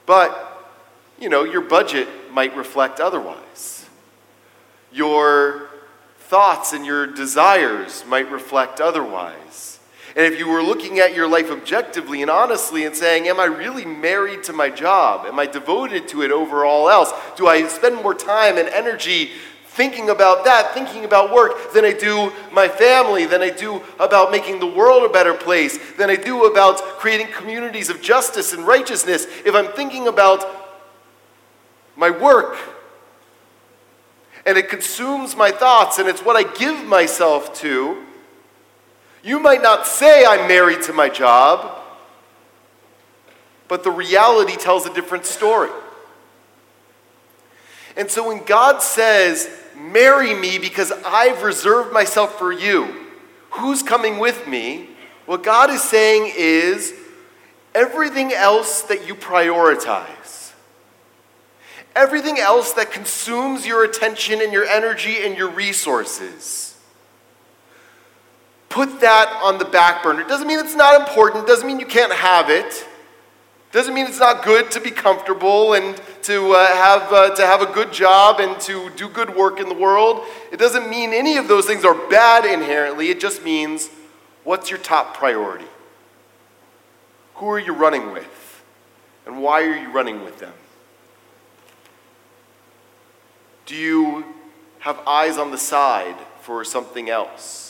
But, 0.06 0.70
you 1.20 1.30
know, 1.30 1.46
your 1.46 1.62
budget 1.62 2.10
might 2.34 2.54
reflect 2.58 3.00
otherwise. 3.00 3.86
Your 4.92 5.70
thoughts 6.20 6.74
and 6.74 6.86
your 6.86 7.08
desires 7.08 8.04
might 8.08 8.30
reflect 8.30 8.82
otherwise. 8.82 9.79
And 10.16 10.26
if 10.26 10.40
you 10.40 10.48
were 10.48 10.64
looking 10.64 11.00
at 11.00 11.14
your 11.14 11.28
life 11.28 11.52
objectively 11.52 12.22
and 12.22 12.32
honestly 12.32 12.86
and 12.86 12.96
saying, 12.96 13.28
Am 13.28 13.40
I 13.40 13.46
really 13.46 13.86
married 13.86 14.44
to 14.46 14.54
my 14.54 14.70
job? 14.70 15.26
Am 15.26 15.40
I 15.40 15.46
devoted 15.46 16.08
to 16.10 16.24
it 16.24 16.32
over 16.32 16.66
all 16.66 16.90
else? 16.90 17.12
Do 17.36 17.48
I 17.48 17.68
spend 17.68 17.96
more 17.96 18.16
time 18.16 18.58
and 18.58 18.68
energy 18.70 19.32
thinking 19.66 20.10
about 20.10 20.44
that, 20.46 20.74
thinking 20.74 21.06
about 21.06 21.32
work, 21.32 21.74
than 21.74 21.86
I 21.86 21.94
do 21.94 22.34
my 22.52 22.68
family, 22.68 23.26
than 23.26 23.42
I 23.42 23.50
do 23.50 23.82
about 24.00 24.32
making 24.32 24.60
the 24.60 24.68
world 24.68 25.04
a 25.04 25.10
better 25.10 25.34
place, 25.34 25.78
than 25.94 26.10
I 26.10 26.16
do 26.16 26.46
about 26.46 26.82
creating 26.98 27.28
communities 27.28 27.90
of 27.90 28.02
justice 28.02 28.52
and 28.52 28.66
righteousness? 28.66 29.26
If 29.46 29.56
I'm 29.56 29.72
thinking 29.74 30.08
about 30.08 30.44
my 31.96 32.10
work, 32.10 32.58
and 34.46 34.58
it 34.58 34.70
consumes 34.70 35.36
my 35.36 35.52
thoughts, 35.52 36.00
and 36.00 36.10
it's 36.10 36.22
what 36.22 36.36
I 36.36 36.44
give 36.58 36.84
myself 36.86 37.54
to, 37.60 38.04
you 39.24 39.40
might 39.40 39.62
not 39.62 39.86
say 39.86 40.26
I'm 40.26 40.48
married 40.48 40.82
to 40.84 40.94
my 40.94 41.10
job, 41.10 41.78
but 43.68 43.84
the 43.84 43.92
reality 43.92 44.56
tells 44.56 44.86
a 44.86 44.94
different 44.94 45.26
story. 45.26 45.72
And 47.96 48.10
so 48.10 48.28
when 48.28 48.44
God 48.46 48.82
says, 48.82 49.50
Marry 49.80 50.36
me 50.36 50.60
because 50.60 50.92
I've 51.06 51.42
reserved 51.42 51.94
myself 51.94 52.38
for 52.38 52.52
you, 52.52 53.08
who's 53.52 53.82
coming 53.82 54.20
with 54.20 54.46
me? 54.46 54.90
What 55.26 55.42
God 55.42 55.70
is 55.70 55.82
saying 55.82 56.34
is, 56.36 56.94
everything 57.74 58.34
else 58.34 58.82
that 58.84 59.08
you 59.08 59.16
prioritize, 59.16 60.54
everything 61.96 62.40
else 62.40 62.74
that 62.74 62.92
consumes 62.92 63.66
your 63.66 63.86
attention 63.86 64.42
and 64.42 64.52
your 64.52 64.66
energy 64.66 65.24
and 65.24 65.38
your 65.38 65.50
resources, 65.50 66.76
put 68.70 69.02
that 69.02 69.42
on 69.44 69.58
the 69.58 69.66
back 69.66 70.04
burner. 70.04 70.22
It 70.22 70.28
Doesn't 70.28 70.48
mean 70.48 70.60
it's 70.60 70.76
not 70.76 71.00
important, 71.02 71.48
doesn't 71.48 71.68
mean 71.68 71.80
you 71.80 71.86
can't 71.86 72.14
have 72.14 72.50
it. 72.50 72.86
Doesn't 73.72 73.94
mean 73.94 74.08
it's 74.08 74.20
not 74.20 74.44
good 74.44 74.72
to 74.72 74.80
be 74.80 74.90
comfortable 74.90 75.74
and 75.74 76.00
to, 76.24 76.54
uh, 76.54 76.66
have, 76.66 77.14
uh, 77.14 77.36
to 77.36 77.46
have 77.46 77.62
a 77.62 77.68
good 77.68 77.94
job 77.94 78.40
and 78.40 78.60
to 78.62 78.90
do 78.92 79.08
good 79.08 79.36
work 79.36 79.60
in 79.60 79.70
the 79.70 79.76
world. 79.76 80.26
It 80.52 80.58
doesn't 80.58 80.90
mean 80.90 81.14
any 81.14 81.38
of 81.38 81.48
those 81.48 81.68
things 81.68 81.86
are 81.86 81.94
bad 82.10 82.46
inherently. 82.46 83.10
It 83.12 83.20
just 83.20 83.44
means 83.44 83.90
what's 84.44 84.72
your 84.72 84.80
top 84.80 85.16
priority? 85.16 85.68
Who 87.36 87.48
are 87.50 87.60
you 87.60 87.74
running 87.74 88.12
with? 88.12 88.64
And 89.28 89.40
why 89.40 89.62
are 89.62 89.78
you 89.78 89.92
running 89.92 90.24
with 90.24 90.40
them? 90.40 90.54
Do 93.68 93.76
you 93.76 94.26
have 94.80 94.98
eyes 95.06 95.38
on 95.38 95.52
the 95.52 95.60
side 95.60 96.16
for 96.42 96.66
something 96.66 97.08
else? 97.08 97.69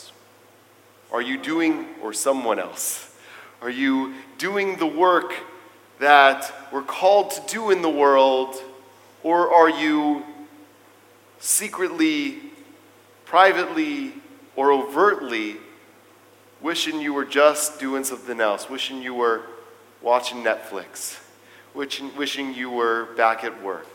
Are 1.12 1.22
you 1.22 1.38
doing, 1.38 1.86
or 2.02 2.12
someone 2.12 2.58
else? 2.58 3.14
Are 3.60 3.70
you 3.70 4.14
doing 4.38 4.76
the 4.76 4.86
work 4.86 5.34
that 5.98 6.52
we're 6.72 6.82
called 6.82 7.32
to 7.32 7.42
do 7.46 7.70
in 7.70 7.82
the 7.82 7.90
world, 7.90 8.56
or 9.22 9.52
are 9.52 9.68
you 9.68 10.24
secretly, 11.38 12.38
privately, 13.24 14.14
or 14.56 14.72
overtly 14.72 15.56
wishing 16.60 17.00
you 17.00 17.12
were 17.12 17.24
just 17.24 17.80
doing 17.80 18.04
something 18.04 18.40
else, 18.40 18.70
wishing 18.70 19.02
you 19.02 19.14
were 19.14 19.42
watching 20.00 20.42
Netflix, 20.42 21.18
wishing, 21.74 22.14
wishing 22.16 22.54
you 22.54 22.70
were 22.70 23.06
back 23.16 23.44
at 23.44 23.62
work? 23.62 23.86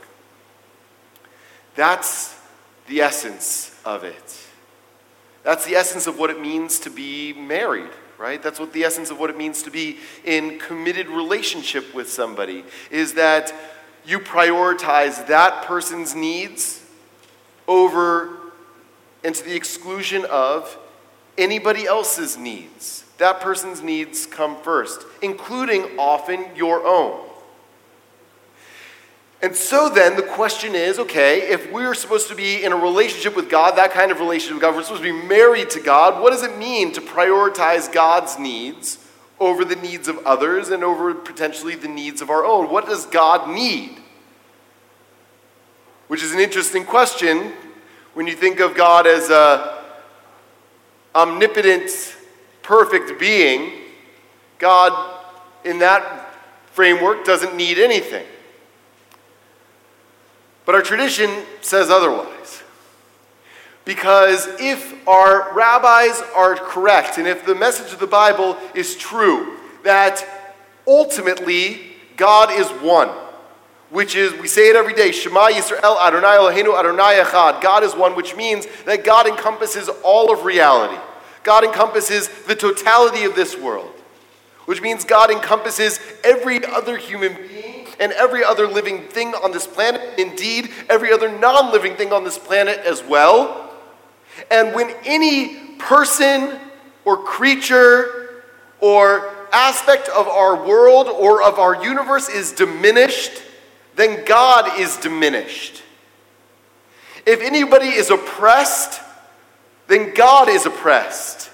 That's 1.75 2.39
the 2.87 3.01
essence 3.01 3.75
of 3.83 4.03
it. 4.03 4.47
That's 5.45 5.63
the 5.63 5.75
essence 5.75 6.07
of 6.07 6.17
what 6.17 6.31
it 6.31 6.41
means 6.41 6.79
to 6.79 6.89
be 6.89 7.31
married, 7.31 7.91
right? 8.17 8.41
That's 8.41 8.59
what 8.59 8.73
the 8.73 8.83
essence 8.83 9.11
of 9.11 9.19
what 9.19 9.29
it 9.29 9.37
means 9.37 9.61
to 9.63 9.69
be 9.69 9.99
in 10.23 10.57
committed 10.57 11.07
relationship 11.07 11.93
with 11.93 12.09
somebody 12.09 12.65
is 12.89 13.13
that 13.13 13.53
you 14.03 14.19
prioritize 14.19 15.27
that 15.27 15.65
person's 15.65 16.15
needs 16.15 16.83
over 17.67 18.37
and 19.23 19.35
to 19.35 19.43
the 19.45 19.55
exclusion 19.55 20.25
of 20.31 20.79
anybody 21.37 21.85
else's 21.85 22.37
needs. 22.37 23.03
That 23.19 23.39
person's 23.39 23.83
needs 23.83 24.25
come 24.25 24.57
first, 24.63 25.05
including 25.21 25.99
often 25.99 26.55
your 26.55 26.85
own. 26.87 27.24
And 29.45 29.55
so 29.55 29.89
then 29.89 30.15
the 30.15 30.23
question 30.23 30.73
is 30.73 30.97
okay, 30.97 31.51
if 31.51 31.71
we're 31.71 31.93
supposed 31.93 32.29
to 32.29 32.35
be 32.35 32.63
in 32.63 32.71
a 32.71 32.75
relationship 32.75 33.35
with 33.35 33.47
God, 33.47 33.77
that 33.77 33.91
kind 33.91 34.11
of 34.11 34.19
relationship 34.19 34.55
with 34.55 34.63
God, 34.63 34.75
we're 34.75 34.81
supposed 34.81 35.03
to 35.03 35.13
be 35.13 35.27
married 35.27 35.69
to 35.69 35.79
God, 35.79 36.19
what 36.19 36.31
does 36.31 36.41
it 36.41 36.57
mean 36.57 36.91
to 36.93 37.01
prioritize 37.01 37.93
God's 37.93 38.39
needs 38.39 38.97
over 39.39 39.63
the 39.63 39.75
needs 39.75 40.07
of 40.07 40.17
others 40.25 40.69
and 40.69 40.83
over 40.83 41.13
potentially 41.13 41.75
the 41.75 41.87
needs 41.87 42.23
of 42.23 42.31
our 42.31 42.43
own? 42.43 42.71
What 42.71 42.87
does 42.87 43.05
God 43.05 43.47
need? 43.47 43.99
Which 46.07 46.23
is 46.23 46.33
an 46.33 46.39
interesting 46.39 46.83
question 46.83 47.53
when 48.15 48.25
you 48.25 48.33
think 48.33 48.59
of 48.59 48.73
God 48.73 49.05
as 49.05 49.29
a 49.29 49.83
omnipotent, 51.13 52.17
perfect 52.63 53.19
being. 53.19 53.73
God, 54.57 55.21
in 55.63 55.77
that 55.77 56.33
framework, 56.71 57.25
doesn't 57.25 57.55
need 57.55 57.77
anything. 57.77 58.25
But 60.65 60.75
our 60.75 60.81
tradition 60.81 61.29
says 61.61 61.89
otherwise. 61.89 62.63
Because 63.85 64.47
if 64.59 65.07
our 65.07 65.53
rabbis 65.53 66.21
are 66.35 66.55
correct, 66.55 67.19
and 67.19 67.27
if 67.27 67.45
the 67.45 67.53
message 67.53 67.93
of 67.93 67.99
the 67.99 68.07
Bible 68.07 68.57
is 68.73 68.97
true, 68.97 69.57
that 69.83 70.25
ultimately 70.87 71.81
God 72.17 72.51
is 72.51 72.67
one, 72.81 73.09
which 73.91 74.15
is, 74.15 74.33
we 74.41 74.47
say 74.47 74.69
it 74.69 74.75
every 74.75 74.95
day, 74.95 75.11
Shema 75.11 75.49
Yisrael 75.49 76.01
Adonai 76.01 76.37
Eloheinu 76.37 76.77
Adonai 76.77 77.21
Echad. 77.23 77.61
God 77.61 77.83
is 77.83 77.95
one, 77.95 78.15
which 78.15 78.35
means 78.35 78.65
that 78.85 79.03
God 79.03 79.27
encompasses 79.27 79.87
all 80.03 80.33
of 80.33 80.45
reality. 80.45 80.99
God 81.43 81.63
encompasses 81.63 82.27
the 82.47 82.55
totality 82.55 83.23
of 83.23 83.35
this 83.35 83.55
world, 83.55 83.91
which 84.65 84.81
means 84.81 85.05
God 85.05 85.29
encompasses 85.29 85.99
every 86.23 86.65
other 86.65 86.97
human 86.97 87.35
being 87.35 87.64
and 87.99 88.11
every 88.13 88.43
other 88.43 88.67
living 88.67 89.03
thing 89.03 89.33
on 89.33 89.51
this 89.51 89.67
planet, 89.67 90.19
indeed, 90.19 90.71
every 90.89 91.11
other 91.11 91.37
non 91.37 91.71
living 91.71 91.95
thing 91.95 92.11
on 92.11 92.23
this 92.23 92.37
planet 92.37 92.79
as 92.79 93.03
well. 93.03 93.71
And 94.51 94.73
when 94.75 94.93
any 95.05 95.75
person 95.77 96.59
or 97.05 97.17
creature 97.17 98.43
or 98.79 99.31
aspect 99.53 100.09
of 100.09 100.27
our 100.27 100.67
world 100.67 101.07
or 101.07 101.41
of 101.41 101.59
our 101.59 101.83
universe 101.83 102.27
is 102.27 102.51
diminished, 102.51 103.41
then 103.95 104.25
God 104.25 104.79
is 104.79 104.97
diminished. 104.97 105.81
If 107.25 107.41
anybody 107.41 107.87
is 107.87 108.09
oppressed, 108.09 109.01
then 109.87 110.13
God 110.13 110.49
is 110.49 110.65
oppressed. 110.65 111.49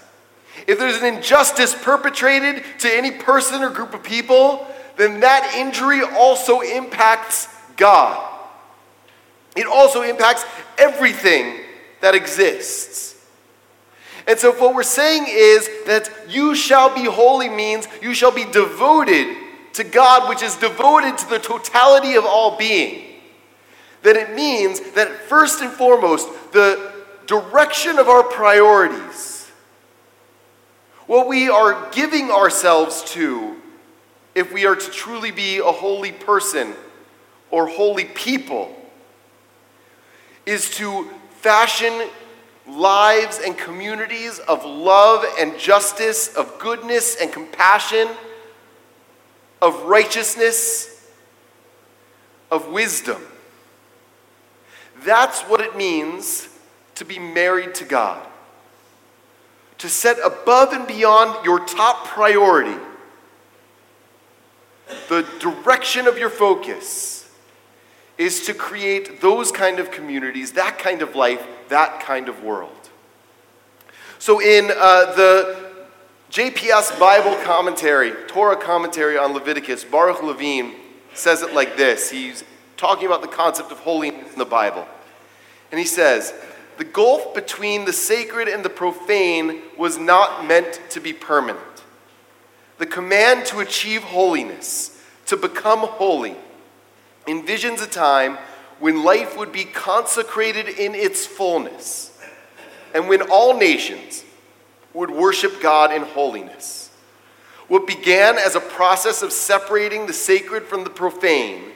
If 0.68 0.80
there's 0.80 0.98
an 0.98 1.16
injustice 1.16 1.74
perpetrated 1.74 2.64
to 2.80 2.90
any 2.90 3.12
person 3.12 3.64
or 3.64 3.70
group 3.70 3.94
of 3.94 4.04
people, 4.04 4.68
then 5.02 5.22
that 5.22 5.56
injury 5.58 6.02
also 6.04 6.62
impacts 6.62 7.48
God. 7.76 8.30
It 9.56 9.66
also 9.66 10.04
impacts 10.04 10.46
everything 10.78 11.60
that 12.02 12.14
exists. 12.16 13.16
And 14.28 14.38
so, 14.38 14.52
what 14.54 14.76
we're 14.76 14.84
saying 14.84 15.26
is 15.28 15.68
that 15.88 16.10
you 16.30 16.54
shall 16.54 16.94
be 16.94 17.06
holy 17.06 17.50
means 17.50 17.88
you 18.02 18.14
shall 18.14 18.32
be 18.32 18.46
devoted 18.46 19.36
to 19.74 19.84
God, 19.84 20.30
which 20.30 20.44
is 20.44 20.56
devoted 20.58 21.18
to 21.18 21.30
the 21.30 21.40
totality 21.40 22.16
of 22.16 22.26
all 22.26 22.58
being. 22.58 23.08
That 24.04 24.16
it 24.16 24.36
means 24.36 24.80
that 24.92 25.10
first 25.28 25.62
and 25.62 25.72
foremost, 25.72 26.28
the 26.52 26.92
direction 27.26 27.98
of 27.98 28.08
our 28.08 28.24
priorities, 28.24 29.50
what 31.08 31.28
we 31.28 31.50
are 31.50 31.90
giving 31.92 32.30
ourselves 32.30 33.04
to, 33.14 33.51
if 34.34 34.54
we 34.54 34.66
are 34.66 34.76
to 34.76 34.92
truly 34.92 35.32
be 35.32 35.58
a 35.58 35.64
holy 35.64 36.12
person 36.12 36.74
or 37.50 37.68
holy 37.68 38.06
people, 38.06 38.76
is 40.46 40.70
to 40.78 41.10
fashion 41.42 42.08
lives 42.68 43.40
and 43.44 43.58
communities 43.58 44.40
of 44.40 44.64
love 44.64 45.26
and 45.40 45.58
justice, 45.60 46.34
of 46.36 46.58
goodness 46.60 47.16
and 47.22 47.32
compassion, 47.32 48.08
of 49.62 49.84
righteousness, 49.84 51.10
of 52.50 52.70
wisdom. 52.70 53.22
That's 55.04 55.42
what 55.42 55.62
it 55.62 55.76
means 55.76 56.48
to 56.96 57.06
be 57.06 57.20
married 57.20 57.76
to 57.76 57.86
God. 57.86 58.26
To 59.80 59.90
set 59.90 60.18
above 60.24 60.74
and 60.74 60.88
beyond 60.88 61.44
your 61.44 61.66
top 61.66 62.06
priority 62.06 62.78
the 65.10 65.28
direction 65.40 66.08
of 66.08 66.18
your 66.18 66.30
focus 66.30 67.30
is 68.18 68.46
to 68.46 68.54
create 68.54 69.22
those 69.22 69.52
kind 69.52 69.80
of 69.80 69.92
communities, 69.92 70.52
that 70.54 70.78
kind 70.78 71.02
of 71.02 71.16
life, 71.16 71.46
that 71.70 72.00
kind 72.02 72.30
of 72.30 72.44
world. 72.44 72.90
So, 74.20 74.40
in 74.40 74.70
uh, 74.70 75.14
the 75.16 75.72
JPS 76.30 77.00
Bible 77.00 77.36
commentary, 77.44 78.12
Torah 78.28 78.56
commentary 78.56 79.18
on 79.18 79.34
Leviticus, 79.34 79.84
Baruch 79.84 80.22
Levine 80.22 80.76
says 81.14 81.42
it 81.42 81.54
like 81.54 81.76
this. 81.76 82.10
He's 82.10 82.44
talking 82.78 83.08
about 83.08 83.22
the 83.22 83.28
concept 83.28 83.72
of 83.72 83.80
holiness 83.80 84.32
in 84.32 84.40
the 84.40 84.46
Bible. 84.46 84.88
And 85.72 85.80
he 85.80 85.86
says, 85.86 86.34
The 86.78 86.84
gulf 86.84 87.34
between 87.34 87.86
the 87.86 87.94
sacred 87.94 88.48
and 88.48 88.64
the 88.64 88.70
profane 88.70 89.62
was 89.78 89.98
not 89.98 90.46
meant 90.46 90.80
to 90.92 91.00
be 91.00 91.14
permanent. 91.14 91.60
Command 92.92 93.46
to 93.48 93.62
achieve 93.62 94.04
holiness, 94.04 95.02
to 95.26 95.38
become 95.38 95.80
holy, 95.80 96.36
envisions 97.26 97.82
a 97.82 97.88
time 97.88 98.38
when 98.80 99.04
life 99.04 99.38
would 99.38 99.54
be 99.54 99.64
consecrated 99.64 100.68
in 100.68 100.94
its 100.94 101.26
fullness 101.26 102.12
and 102.94 103.08
when 103.08 103.22
all 103.22 103.58
nations 103.58 104.26
would 104.94 105.10
worship 105.10 105.62
God 105.62 105.94
in 105.94 106.02
holiness. 106.02 106.90
What 107.70 107.88
began 107.88 108.38
as 108.38 108.56
a 108.56 108.60
process 108.60 109.22
of 109.22 109.32
separating 109.32 110.06
the 110.06 110.14
sacred 110.14 110.64
from 110.64 110.84
the 110.84 110.90
profane 110.90 111.72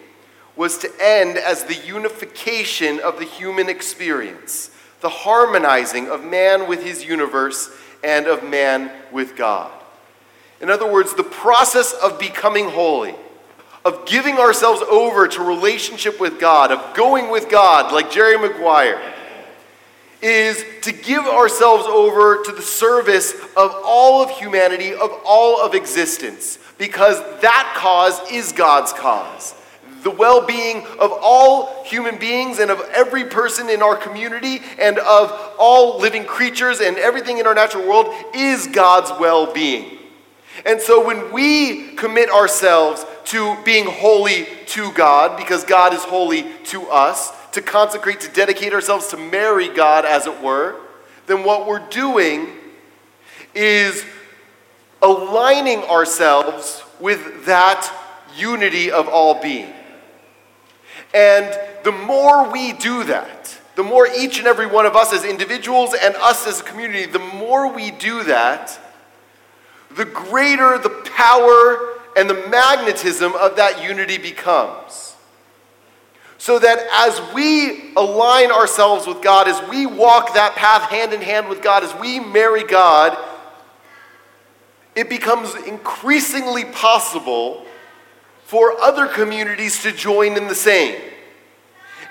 was 0.57 0.77
to 0.79 0.91
end 0.99 1.37
as 1.37 1.63
the 1.63 1.75
unification 1.75 2.99
of 2.99 3.19
the 3.19 3.25
human 3.25 3.69
experience, 3.69 4.69
the 4.99 5.07
harmonizing 5.07 6.09
of 6.09 6.25
man 6.25 6.67
with 6.67 6.83
his 6.83 7.05
universe 7.05 7.69
and 8.03 8.27
of 8.27 8.43
man 8.43 8.91
with 9.13 9.37
God. 9.37 9.71
In 10.61 10.69
other 10.69 10.91
words, 10.91 11.13
the 11.13 11.23
process 11.23 11.93
of 11.93 12.19
becoming 12.19 12.69
holy 12.69 13.15
of 13.85 14.03
giving 14.07 14.39
ourselves 14.39 14.81
over 14.81 15.27
to 15.27 15.43
relationship 15.43 16.19
with 16.19 16.39
God, 16.39 16.71
of 16.71 16.95
going 16.95 17.29
with 17.29 17.49
God, 17.49 17.93
like 17.93 18.09
Jerry 18.09 18.35
Maguire, 18.35 18.99
is 20.23 20.65
to 20.81 20.91
give 20.91 21.23
ourselves 21.23 21.85
over 21.85 22.41
to 22.43 22.51
the 22.51 22.63
service 22.63 23.33
of 23.55 23.75
all 23.85 24.23
of 24.23 24.31
humanity, 24.31 24.91
of 24.91 25.11
all 25.23 25.61
of 25.61 25.75
existence, 25.75 26.57
because 26.79 27.19
that 27.41 27.73
cause 27.77 28.19
is 28.31 28.51
God's 28.51 28.91
cause. 28.91 29.53
The 30.01 30.09
well 30.09 30.45
being 30.45 30.85
of 30.99 31.11
all 31.21 31.83
human 31.83 32.17
beings 32.17 32.57
and 32.57 32.71
of 32.71 32.79
every 32.91 33.25
person 33.25 33.69
in 33.69 33.83
our 33.83 33.95
community 33.95 34.61
and 34.79 34.97
of 34.97 35.31
all 35.59 35.99
living 35.99 36.25
creatures 36.25 36.79
and 36.79 36.97
everything 36.97 37.37
in 37.37 37.45
our 37.45 37.55
natural 37.55 37.87
world 37.87 38.07
is 38.33 38.67
God's 38.67 39.11
well 39.19 39.51
being. 39.51 39.94
And 40.63 40.79
so 40.79 41.05
when 41.05 41.33
we 41.33 41.95
commit 41.95 42.29
ourselves 42.29 43.05
to 43.25 43.57
being 43.63 43.85
holy 43.85 44.47
to 44.67 44.91
God, 44.93 45.37
because 45.37 45.63
God 45.63 45.93
is 45.93 46.03
holy 46.03 46.45
to 46.65 46.83
us, 46.87 47.31
to 47.51 47.61
consecrate, 47.61 48.21
to 48.21 48.29
dedicate 48.29 48.73
ourselves 48.73 49.07
to 49.07 49.17
marry 49.17 49.67
God, 49.67 50.05
as 50.05 50.27
it 50.27 50.41
were, 50.41 50.75
then 51.27 51.43
what 51.43 51.67
we're 51.67 51.87
doing 51.89 52.47
is 53.53 54.05
aligning 55.01 55.79
ourselves 55.83 56.83
with 56.99 57.45
that 57.45 57.91
unity 58.35 58.91
of 58.91 59.07
all 59.07 59.41
being. 59.41 59.73
And 61.13 61.57
the 61.83 61.91
more 61.91 62.51
we 62.51 62.73
do 62.73 63.03
that, 63.05 63.57
the 63.75 63.83
more 63.83 64.07
each 64.07 64.37
and 64.37 64.47
every 64.47 64.67
one 64.67 64.85
of 64.85 64.95
us 64.95 65.13
as 65.13 65.23
individuals 65.23 65.93
and 65.93 66.15
us 66.15 66.47
as 66.47 66.61
a 66.61 66.63
community, 66.63 67.05
the 67.05 67.19
more 67.19 67.71
we 67.71 67.91
do 67.91 68.23
that, 68.23 68.79
the 69.95 70.05
greater 70.05 70.77
the 70.77 70.89
power 70.89 71.93
and 72.15 72.29
the 72.29 72.47
magnetism 72.49 73.33
of 73.33 73.55
that 73.55 73.83
unity 73.83 74.17
becomes. 74.17 75.15
So 76.37 76.59
that 76.59 76.87
as 76.93 77.33
we 77.33 77.93
align 77.95 78.51
ourselves 78.51 79.07
with 79.07 79.21
God, 79.21 79.47
as 79.47 79.67
we 79.69 79.85
walk 79.85 80.33
that 80.33 80.55
path 80.55 80.89
hand 80.89 81.13
in 81.13 81.21
hand 81.21 81.49
with 81.49 81.61
God, 81.61 81.83
as 81.83 81.93
we 81.95 82.19
marry 82.19 82.63
God, 82.63 83.17
it 84.95 85.09
becomes 85.09 85.55
increasingly 85.65 86.65
possible 86.65 87.65
for 88.43 88.79
other 88.79 89.07
communities 89.07 89.81
to 89.83 89.91
join 89.91 90.37
in 90.37 90.47
the 90.47 90.55
same, 90.55 91.01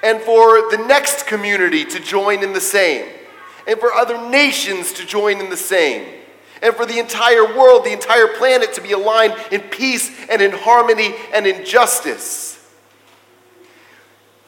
and 0.03 0.21
for 0.23 0.71
the 0.71 0.85
next 0.87 1.27
community 1.27 1.85
to 1.85 2.01
join 2.01 2.43
in 2.43 2.53
the 2.53 2.61
same, 2.61 3.09
and 3.69 3.79
for 3.79 3.93
other 3.93 4.19
nations 4.29 4.93
to 4.95 5.07
join 5.07 5.39
in 5.39 5.49
the 5.49 5.57
same 5.57 6.24
and 6.65 6.75
for 6.75 6.87
the 6.87 6.99
entire 6.99 7.45
world, 7.45 7.85
the 7.85 7.93
entire 7.93 8.27
planet 8.27 8.73
to 8.73 8.81
be 8.81 8.93
aligned 8.93 9.35
in 9.53 9.61
peace 9.61 10.11
and 10.31 10.41
in 10.41 10.51
harmony 10.51 11.15
and 11.35 11.47
in 11.47 11.65
justice. 11.65 12.59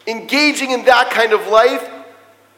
Engaging 0.07 0.71
in 0.71 0.87
that 0.87 1.11
kind 1.11 1.35
of 1.35 1.47
life, 1.49 1.87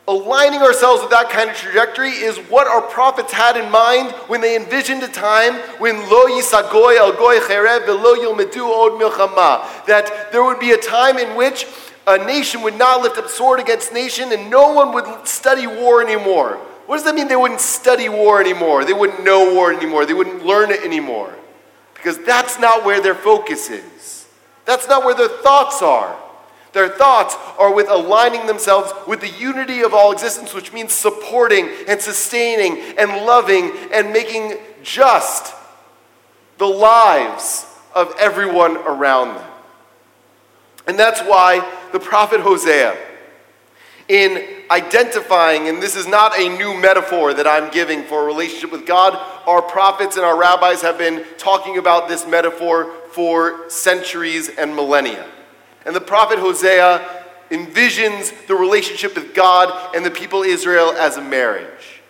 aligning 0.07 0.63
ourselves 0.63 1.03
with 1.03 1.11
that 1.11 1.29
kind 1.29 1.51
of 1.51 1.57
trajectory 1.57 2.11
is 2.11 2.39
what 2.49 2.69
our 2.69 2.83
prophets 2.83 3.33
had 3.33 3.57
in 3.57 3.69
mind 3.69 4.13
when 4.29 4.41
they 4.41 4.55
envisioned 4.55 5.03
a 5.03 5.09
time 5.09 5.55
when 5.81 5.97
lo 6.09 6.27
yisagoy 6.27 6.97
al 6.97 7.13
goy 7.13 7.41
cherev 7.41 7.85
velo 7.85 8.15
yilmedu 8.15 8.63
od 8.63 8.93
milchama. 8.93 9.87
That 9.87 10.31
there 10.31 10.45
would 10.45 10.61
be 10.61 10.71
a 10.71 10.79
time 10.79 11.19
in 11.19 11.37
which 11.37 11.67
a 12.07 12.17
nation 12.17 12.63
would 12.63 12.79
not 12.79 13.03
lift 13.03 13.19
up 13.19 13.29
sword 13.29 13.59
against 13.59 13.93
nation 13.93 14.31
and 14.31 14.49
no 14.49 14.73
one 14.73 14.93
would 14.93 15.27
study 15.27 15.67
war 15.67 16.01
anymore. 16.01 16.61
What 16.89 16.97
does 16.97 17.05
that 17.05 17.15
mean 17.15 17.29
they 17.29 17.37
wouldn't 17.37 17.61
study 17.61 18.09
war 18.09 18.41
anymore? 18.41 18.83
They 18.83 18.95
wouldn't 18.95 19.23
know 19.23 19.53
war 19.53 19.71
anymore. 19.71 20.07
They 20.07 20.15
wouldn't 20.15 20.47
learn 20.47 20.71
it 20.71 20.81
anymore. 20.81 21.35
Because 21.93 22.17
that's 22.25 22.59
not 22.59 22.83
where 22.83 23.03
their 23.03 23.15
focus 23.15 23.69
is. 23.69 24.27
That's 24.65 24.89
not 24.89 25.05
where 25.05 25.15
their 25.15 25.29
thoughts 25.29 25.83
are. 25.83 26.19
Their 26.73 26.89
thoughts 26.89 27.37
are 27.59 27.75
with 27.75 27.91
aligning 27.91 28.47
themselves 28.47 28.91
with 29.07 29.21
the 29.21 29.29
unity 29.29 29.83
of 29.83 29.93
all 29.93 30.13
existence, 30.13 30.55
which 30.55 30.73
means 30.73 30.95
supporting 30.95 31.69
and 31.87 32.01
sustaining 32.01 32.79
and 32.97 33.27
loving 33.27 33.71
and 33.93 34.11
making 34.11 34.57
just 34.83 35.55
the 36.57 36.67
lives 36.67 37.67
of 37.95 38.15
everyone 38.19 38.79
around 38.79 39.35
them. 39.35 39.51
And 40.87 40.99
that's 40.99 41.21
why 41.21 41.71
the 41.93 42.01
prophet 42.01 42.41
Hosea, 42.41 42.97
in 44.09 44.43
identifying, 44.71 45.69
and 45.69 45.83
this 45.83 45.95
is 45.95 46.07
not 46.07 46.39
a 46.39 46.49
new 46.57 46.75
metaphor 46.75 47.35
that 47.35 47.47
I'm 47.47 47.71
giving 47.71 48.05
for 48.05 48.23
a 48.23 48.25
relationship 48.25 48.73
with 48.73 48.87
God. 48.87 49.15
Our 49.47 49.63
prophets 49.63 50.17
and 50.17 50.25
our 50.25 50.39
rabbis 50.39 50.83
have 50.83 50.97
been 50.97 51.25
talking 51.37 51.77
about 51.77 52.09
this 52.09 52.27
metaphor 52.27 52.93
for 53.13 53.69
centuries 53.69 54.49
and 54.49 54.75
millennia. 54.75 55.27
And 55.85 55.95
the 55.95 56.01
prophet 56.01 56.39
Hosea 56.39 57.25
envisions 57.51 58.47
the 58.47 58.55
relationship 58.55 59.15
with 59.15 59.35
God 59.35 59.95
and 59.95 60.05
the 60.05 60.11
people 60.11 60.43
Israel 60.43 60.93
as 60.93 61.17
a 61.17 61.23
marriage. 61.23 62.03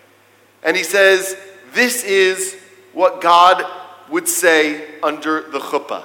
And 0.63 0.77
he 0.77 0.85
says, 0.85 1.37
This 1.73 2.05
is 2.05 2.57
what 2.93 3.21
God 3.21 3.65
would 4.09 4.29
say 4.29 4.99
under 5.03 5.49
the 5.51 5.59
chuppah. 5.59 6.05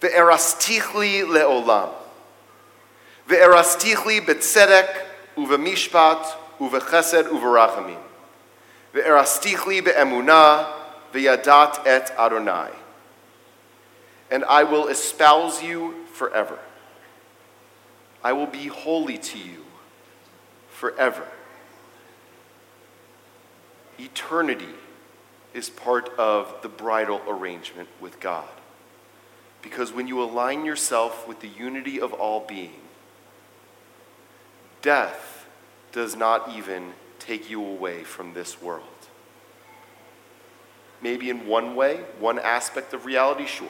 Ve'erastichli 0.00 1.24
le'olam. 1.24 1.90
Ve'erastichli 3.28 4.24
betzedek 4.24 5.04
uvemishpat 5.36 6.24
uvechesed 6.60 7.28
uverachamim. 7.28 7.98
Ve'erastichli 8.94 9.84
be'emunah 9.84 10.72
ve'yadat 11.12 11.86
et 11.86 12.12
Adonai. 12.18 12.70
And 14.30 14.44
I 14.44 14.64
will 14.64 14.88
espouse 14.88 15.62
you 15.62 16.06
forever. 16.12 16.58
I 18.22 18.32
will 18.32 18.46
be 18.46 18.66
holy 18.66 19.18
to 19.18 19.38
you 19.38 19.64
forever. 20.68 21.26
Eternity 23.98 24.74
is 25.54 25.70
part 25.70 26.10
of 26.18 26.54
the 26.62 26.68
bridal 26.68 27.22
arrangement 27.28 27.88
with 28.00 28.20
God. 28.20 28.48
Because 29.62 29.92
when 29.92 30.06
you 30.06 30.22
align 30.22 30.64
yourself 30.64 31.26
with 31.26 31.40
the 31.40 31.48
unity 31.48 32.00
of 32.00 32.12
all 32.12 32.40
being, 32.40 32.85
death 34.86 35.48
does 35.90 36.14
not 36.14 36.48
even 36.56 36.92
take 37.18 37.50
you 37.50 37.60
away 37.60 38.04
from 38.04 38.34
this 38.34 38.62
world. 38.62 38.84
Maybe 41.02 41.28
in 41.28 41.48
one 41.48 41.74
way, 41.74 42.04
one 42.20 42.38
aspect 42.38 42.94
of 42.94 43.04
reality, 43.04 43.46
sure. 43.46 43.68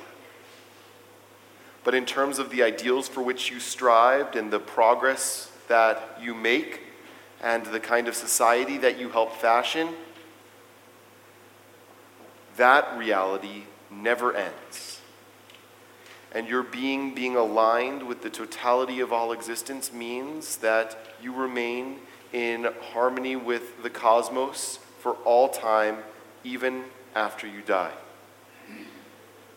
But 1.84 1.94
in 1.94 2.04
terms 2.04 2.38
of 2.38 2.50
the 2.50 2.62
ideals 2.62 3.08
for 3.08 3.22
which 3.22 3.50
you 3.50 3.60
strived 3.60 4.36
and 4.36 4.50
the 4.50 4.58
progress 4.58 5.50
that 5.68 6.18
you 6.20 6.34
make 6.34 6.82
and 7.42 7.64
the 7.64 7.80
kind 7.80 8.08
of 8.08 8.14
society 8.14 8.76
that 8.76 8.98
you 8.98 9.08
help 9.08 9.34
fashion, 9.36 9.88
that 12.58 12.94
reality 12.98 13.62
never 13.90 14.34
ends. 14.34 14.95
And 16.36 16.46
your 16.46 16.62
being 16.62 17.14
being 17.14 17.34
aligned 17.34 18.06
with 18.06 18.22
the 18.22 18.28
totality 18.28 19.00
of 19.00 19.10
all 19.10 19.32
existence 19.32 19.90
means 19.90 20.58
that 20.58 20.98
you 21.22 21.32
remain 21.32 21.96
in 22.30 22.68
harmony 22.92 23.36
with 23.36 23.82
the 23.82 23.88
cosmos 23.88 24.78
for 24.98 25.14
all 25.24 25.48
time, 25.48 25.96
even 26.44 26.84
after 27.14 27.46
you 27.46 27.62
die. 27.62 27.94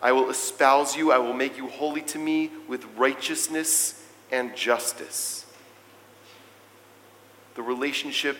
I 0.00 0.12
will 0.12 0.30
espouse 0.30 0.96
you, 0.96 1.12
I 1.12 1.18
will 1.18 1.34
make 1.34 1.58
you 1.58 1.68
holy 1.68 2.00
to 2.00 2.18
me 2.18 2.50
with 2.66 2.86
righteousness 2.96 4.02
and 4.32 4.56
justice. 4.56 5.44
The 7.56 7.62
relationship 7.62 8.38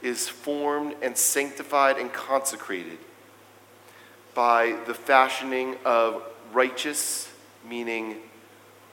is 0.00 0.26
formed 0.26 0.94
and 1.02 1.18
sanctified 1.18 1.98
and 1.98 2.10
consecrated 2.10 2.96
by 4.34 4.78
the 4.86 4.94
fashioning 4.94 5.76
of 5.84 6.22
righteous, 6.54 7.27
meaning 7.66 8.16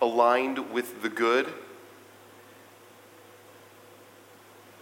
aligned 0.02 0.72
with 0.72 1.02
the 1.02 1.10
good, 1.10 1.52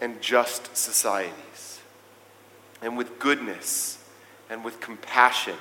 and 0.02 0.22
just 0.22 0.76
societies, 0.76 1.80
and 2.82 2.98
with 2.98 3.20
goodness 3.20 4.04
and 4.50 4.64
with 4.64 4.82
compassion 4.82 5.56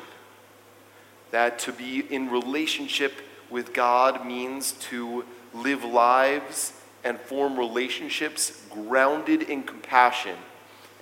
that 1.31 1.59
to 1.61 1.73
be 1.73 2.01
in 2.01 2.31
relationship 2.31 3.13
with 3.51 3.73
God 3.73 4.27
means 4.27 4.73
to 4.73 5.25
live 5.55 5.85
lives 5.85 6.73
and 7.05 7.19
form 7.19 7.59
relationships 7.59 8.65
grounded 8.71 9.43
in 9.43 9.63
compassion 9.63 10.37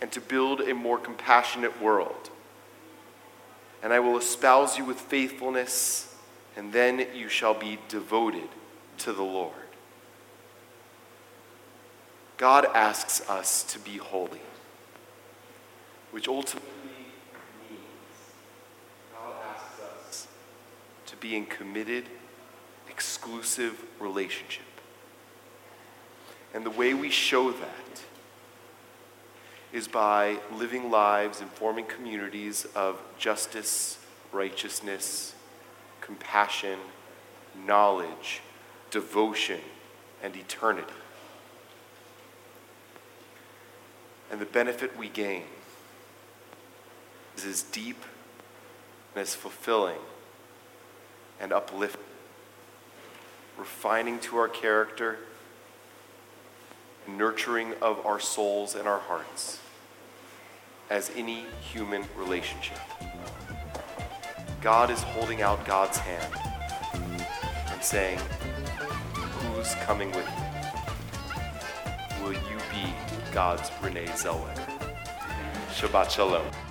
and 0.00 0.10
to 0.12 0.20
build 0.20 0.60
a 0.60 0.74
more 0.74 0.98
compassionate 0.98 1.80
world. 1.82 2.30
And 3.82 3.92
I 3.92 4.00
will 4.00 4.16
espouse 4.16 4.78
you 4.78 4.84
with 4.84 4.98
faithfulness, 5.00 6.09
and 6.56 6.72
then 6.72 7.06
you 7.14 7.28
shall 7.28 7.54
be 7.54 7.78
devoted 7.88 8.48
to 8.98 9.12
the 9.12 9.22
Lord. 9.22 9.54
God 12.36 12.66
asks 12.74 13.28
us 13.28 13.62
to 13.64 13.78
be 13.78 13.98
holy, 13.98 14.40
which 16.10 16.26
ultimately 16.26 16.70
means 17.68 17.80
God 19.14 19.34
asks 19.46 19.80
us 19.80 20.28
to 21.06 21.16
be 21.16 21.36
in 21.36 21.44
committed, 21.46 22.04
exclusive 22.88 23.84
relationship. 24.00 24.64
And 26.54 26.64
the 26.64 26.70
way 26.70 26.94
we 26.94 27.10
show 27.10 27.52
that 27.52 28.02
is 29.72 29.86
by 29.86 30.38
living 30.52 30.90
lives 30.90 31.40
and 31.40 31.50
forming 31.50 31.84
communities 31.84 32.66
of 32.74 33.00
justice, 33.18 33.98
righteousness, 34.32 35.34
compassion, 36.10 36.76
knowledge, 37.68 38.40
devotion, 38.90 39.60
and 40.24 40.34
eternity. 40.34 40.92
And 44.28 44.40
the 44.40 44.44
benefit 44.44 44.98
we 44.98 45.08
gain 45.08 45.44
is 47.36 47.44
as 47.44 47.62
deep 47.62 48.02
and 49.14 49.22
as 49.22 49.36
fulfilling 49.36 50.00
and 51.40 51.52
uplifting, 51.52 52.02
refining 53.56 54.18
to 54.18 54.36
our 54.36 54.48
character, 54.48 55.18
nurturing 57.06 57.74
of 57.80 58.04
our 58.04 58.18
souls 58.18 58.74
and 58.74 58.88
our 58.88 58.98
hearts 58.98 59.60
as 60.90 61.08
any 61.14 61.44
human 61.72 62.02
relationship. 62.16 62.80
God 64.60 64.90
is 64.90 65.02
holding 65.02 65.40
out 65.40 65.64
God's 65.64 65.96
hand 65.96 66.34
and 67.72 67.82
saying, 67.82 68.18
Who's 69.14 69.74
coming 69.86 70.10
with 70.10 70.26
me? 70.26 70.32
Will 72.22 72.34
you 72.34 72.58
be 72.70 72.92
God's 73.32 73.70
Renee 73.82 74.04
Zellweger? 74.08 74.68
Shabbat 75.70 76.10
Shalom. 76.10 76.69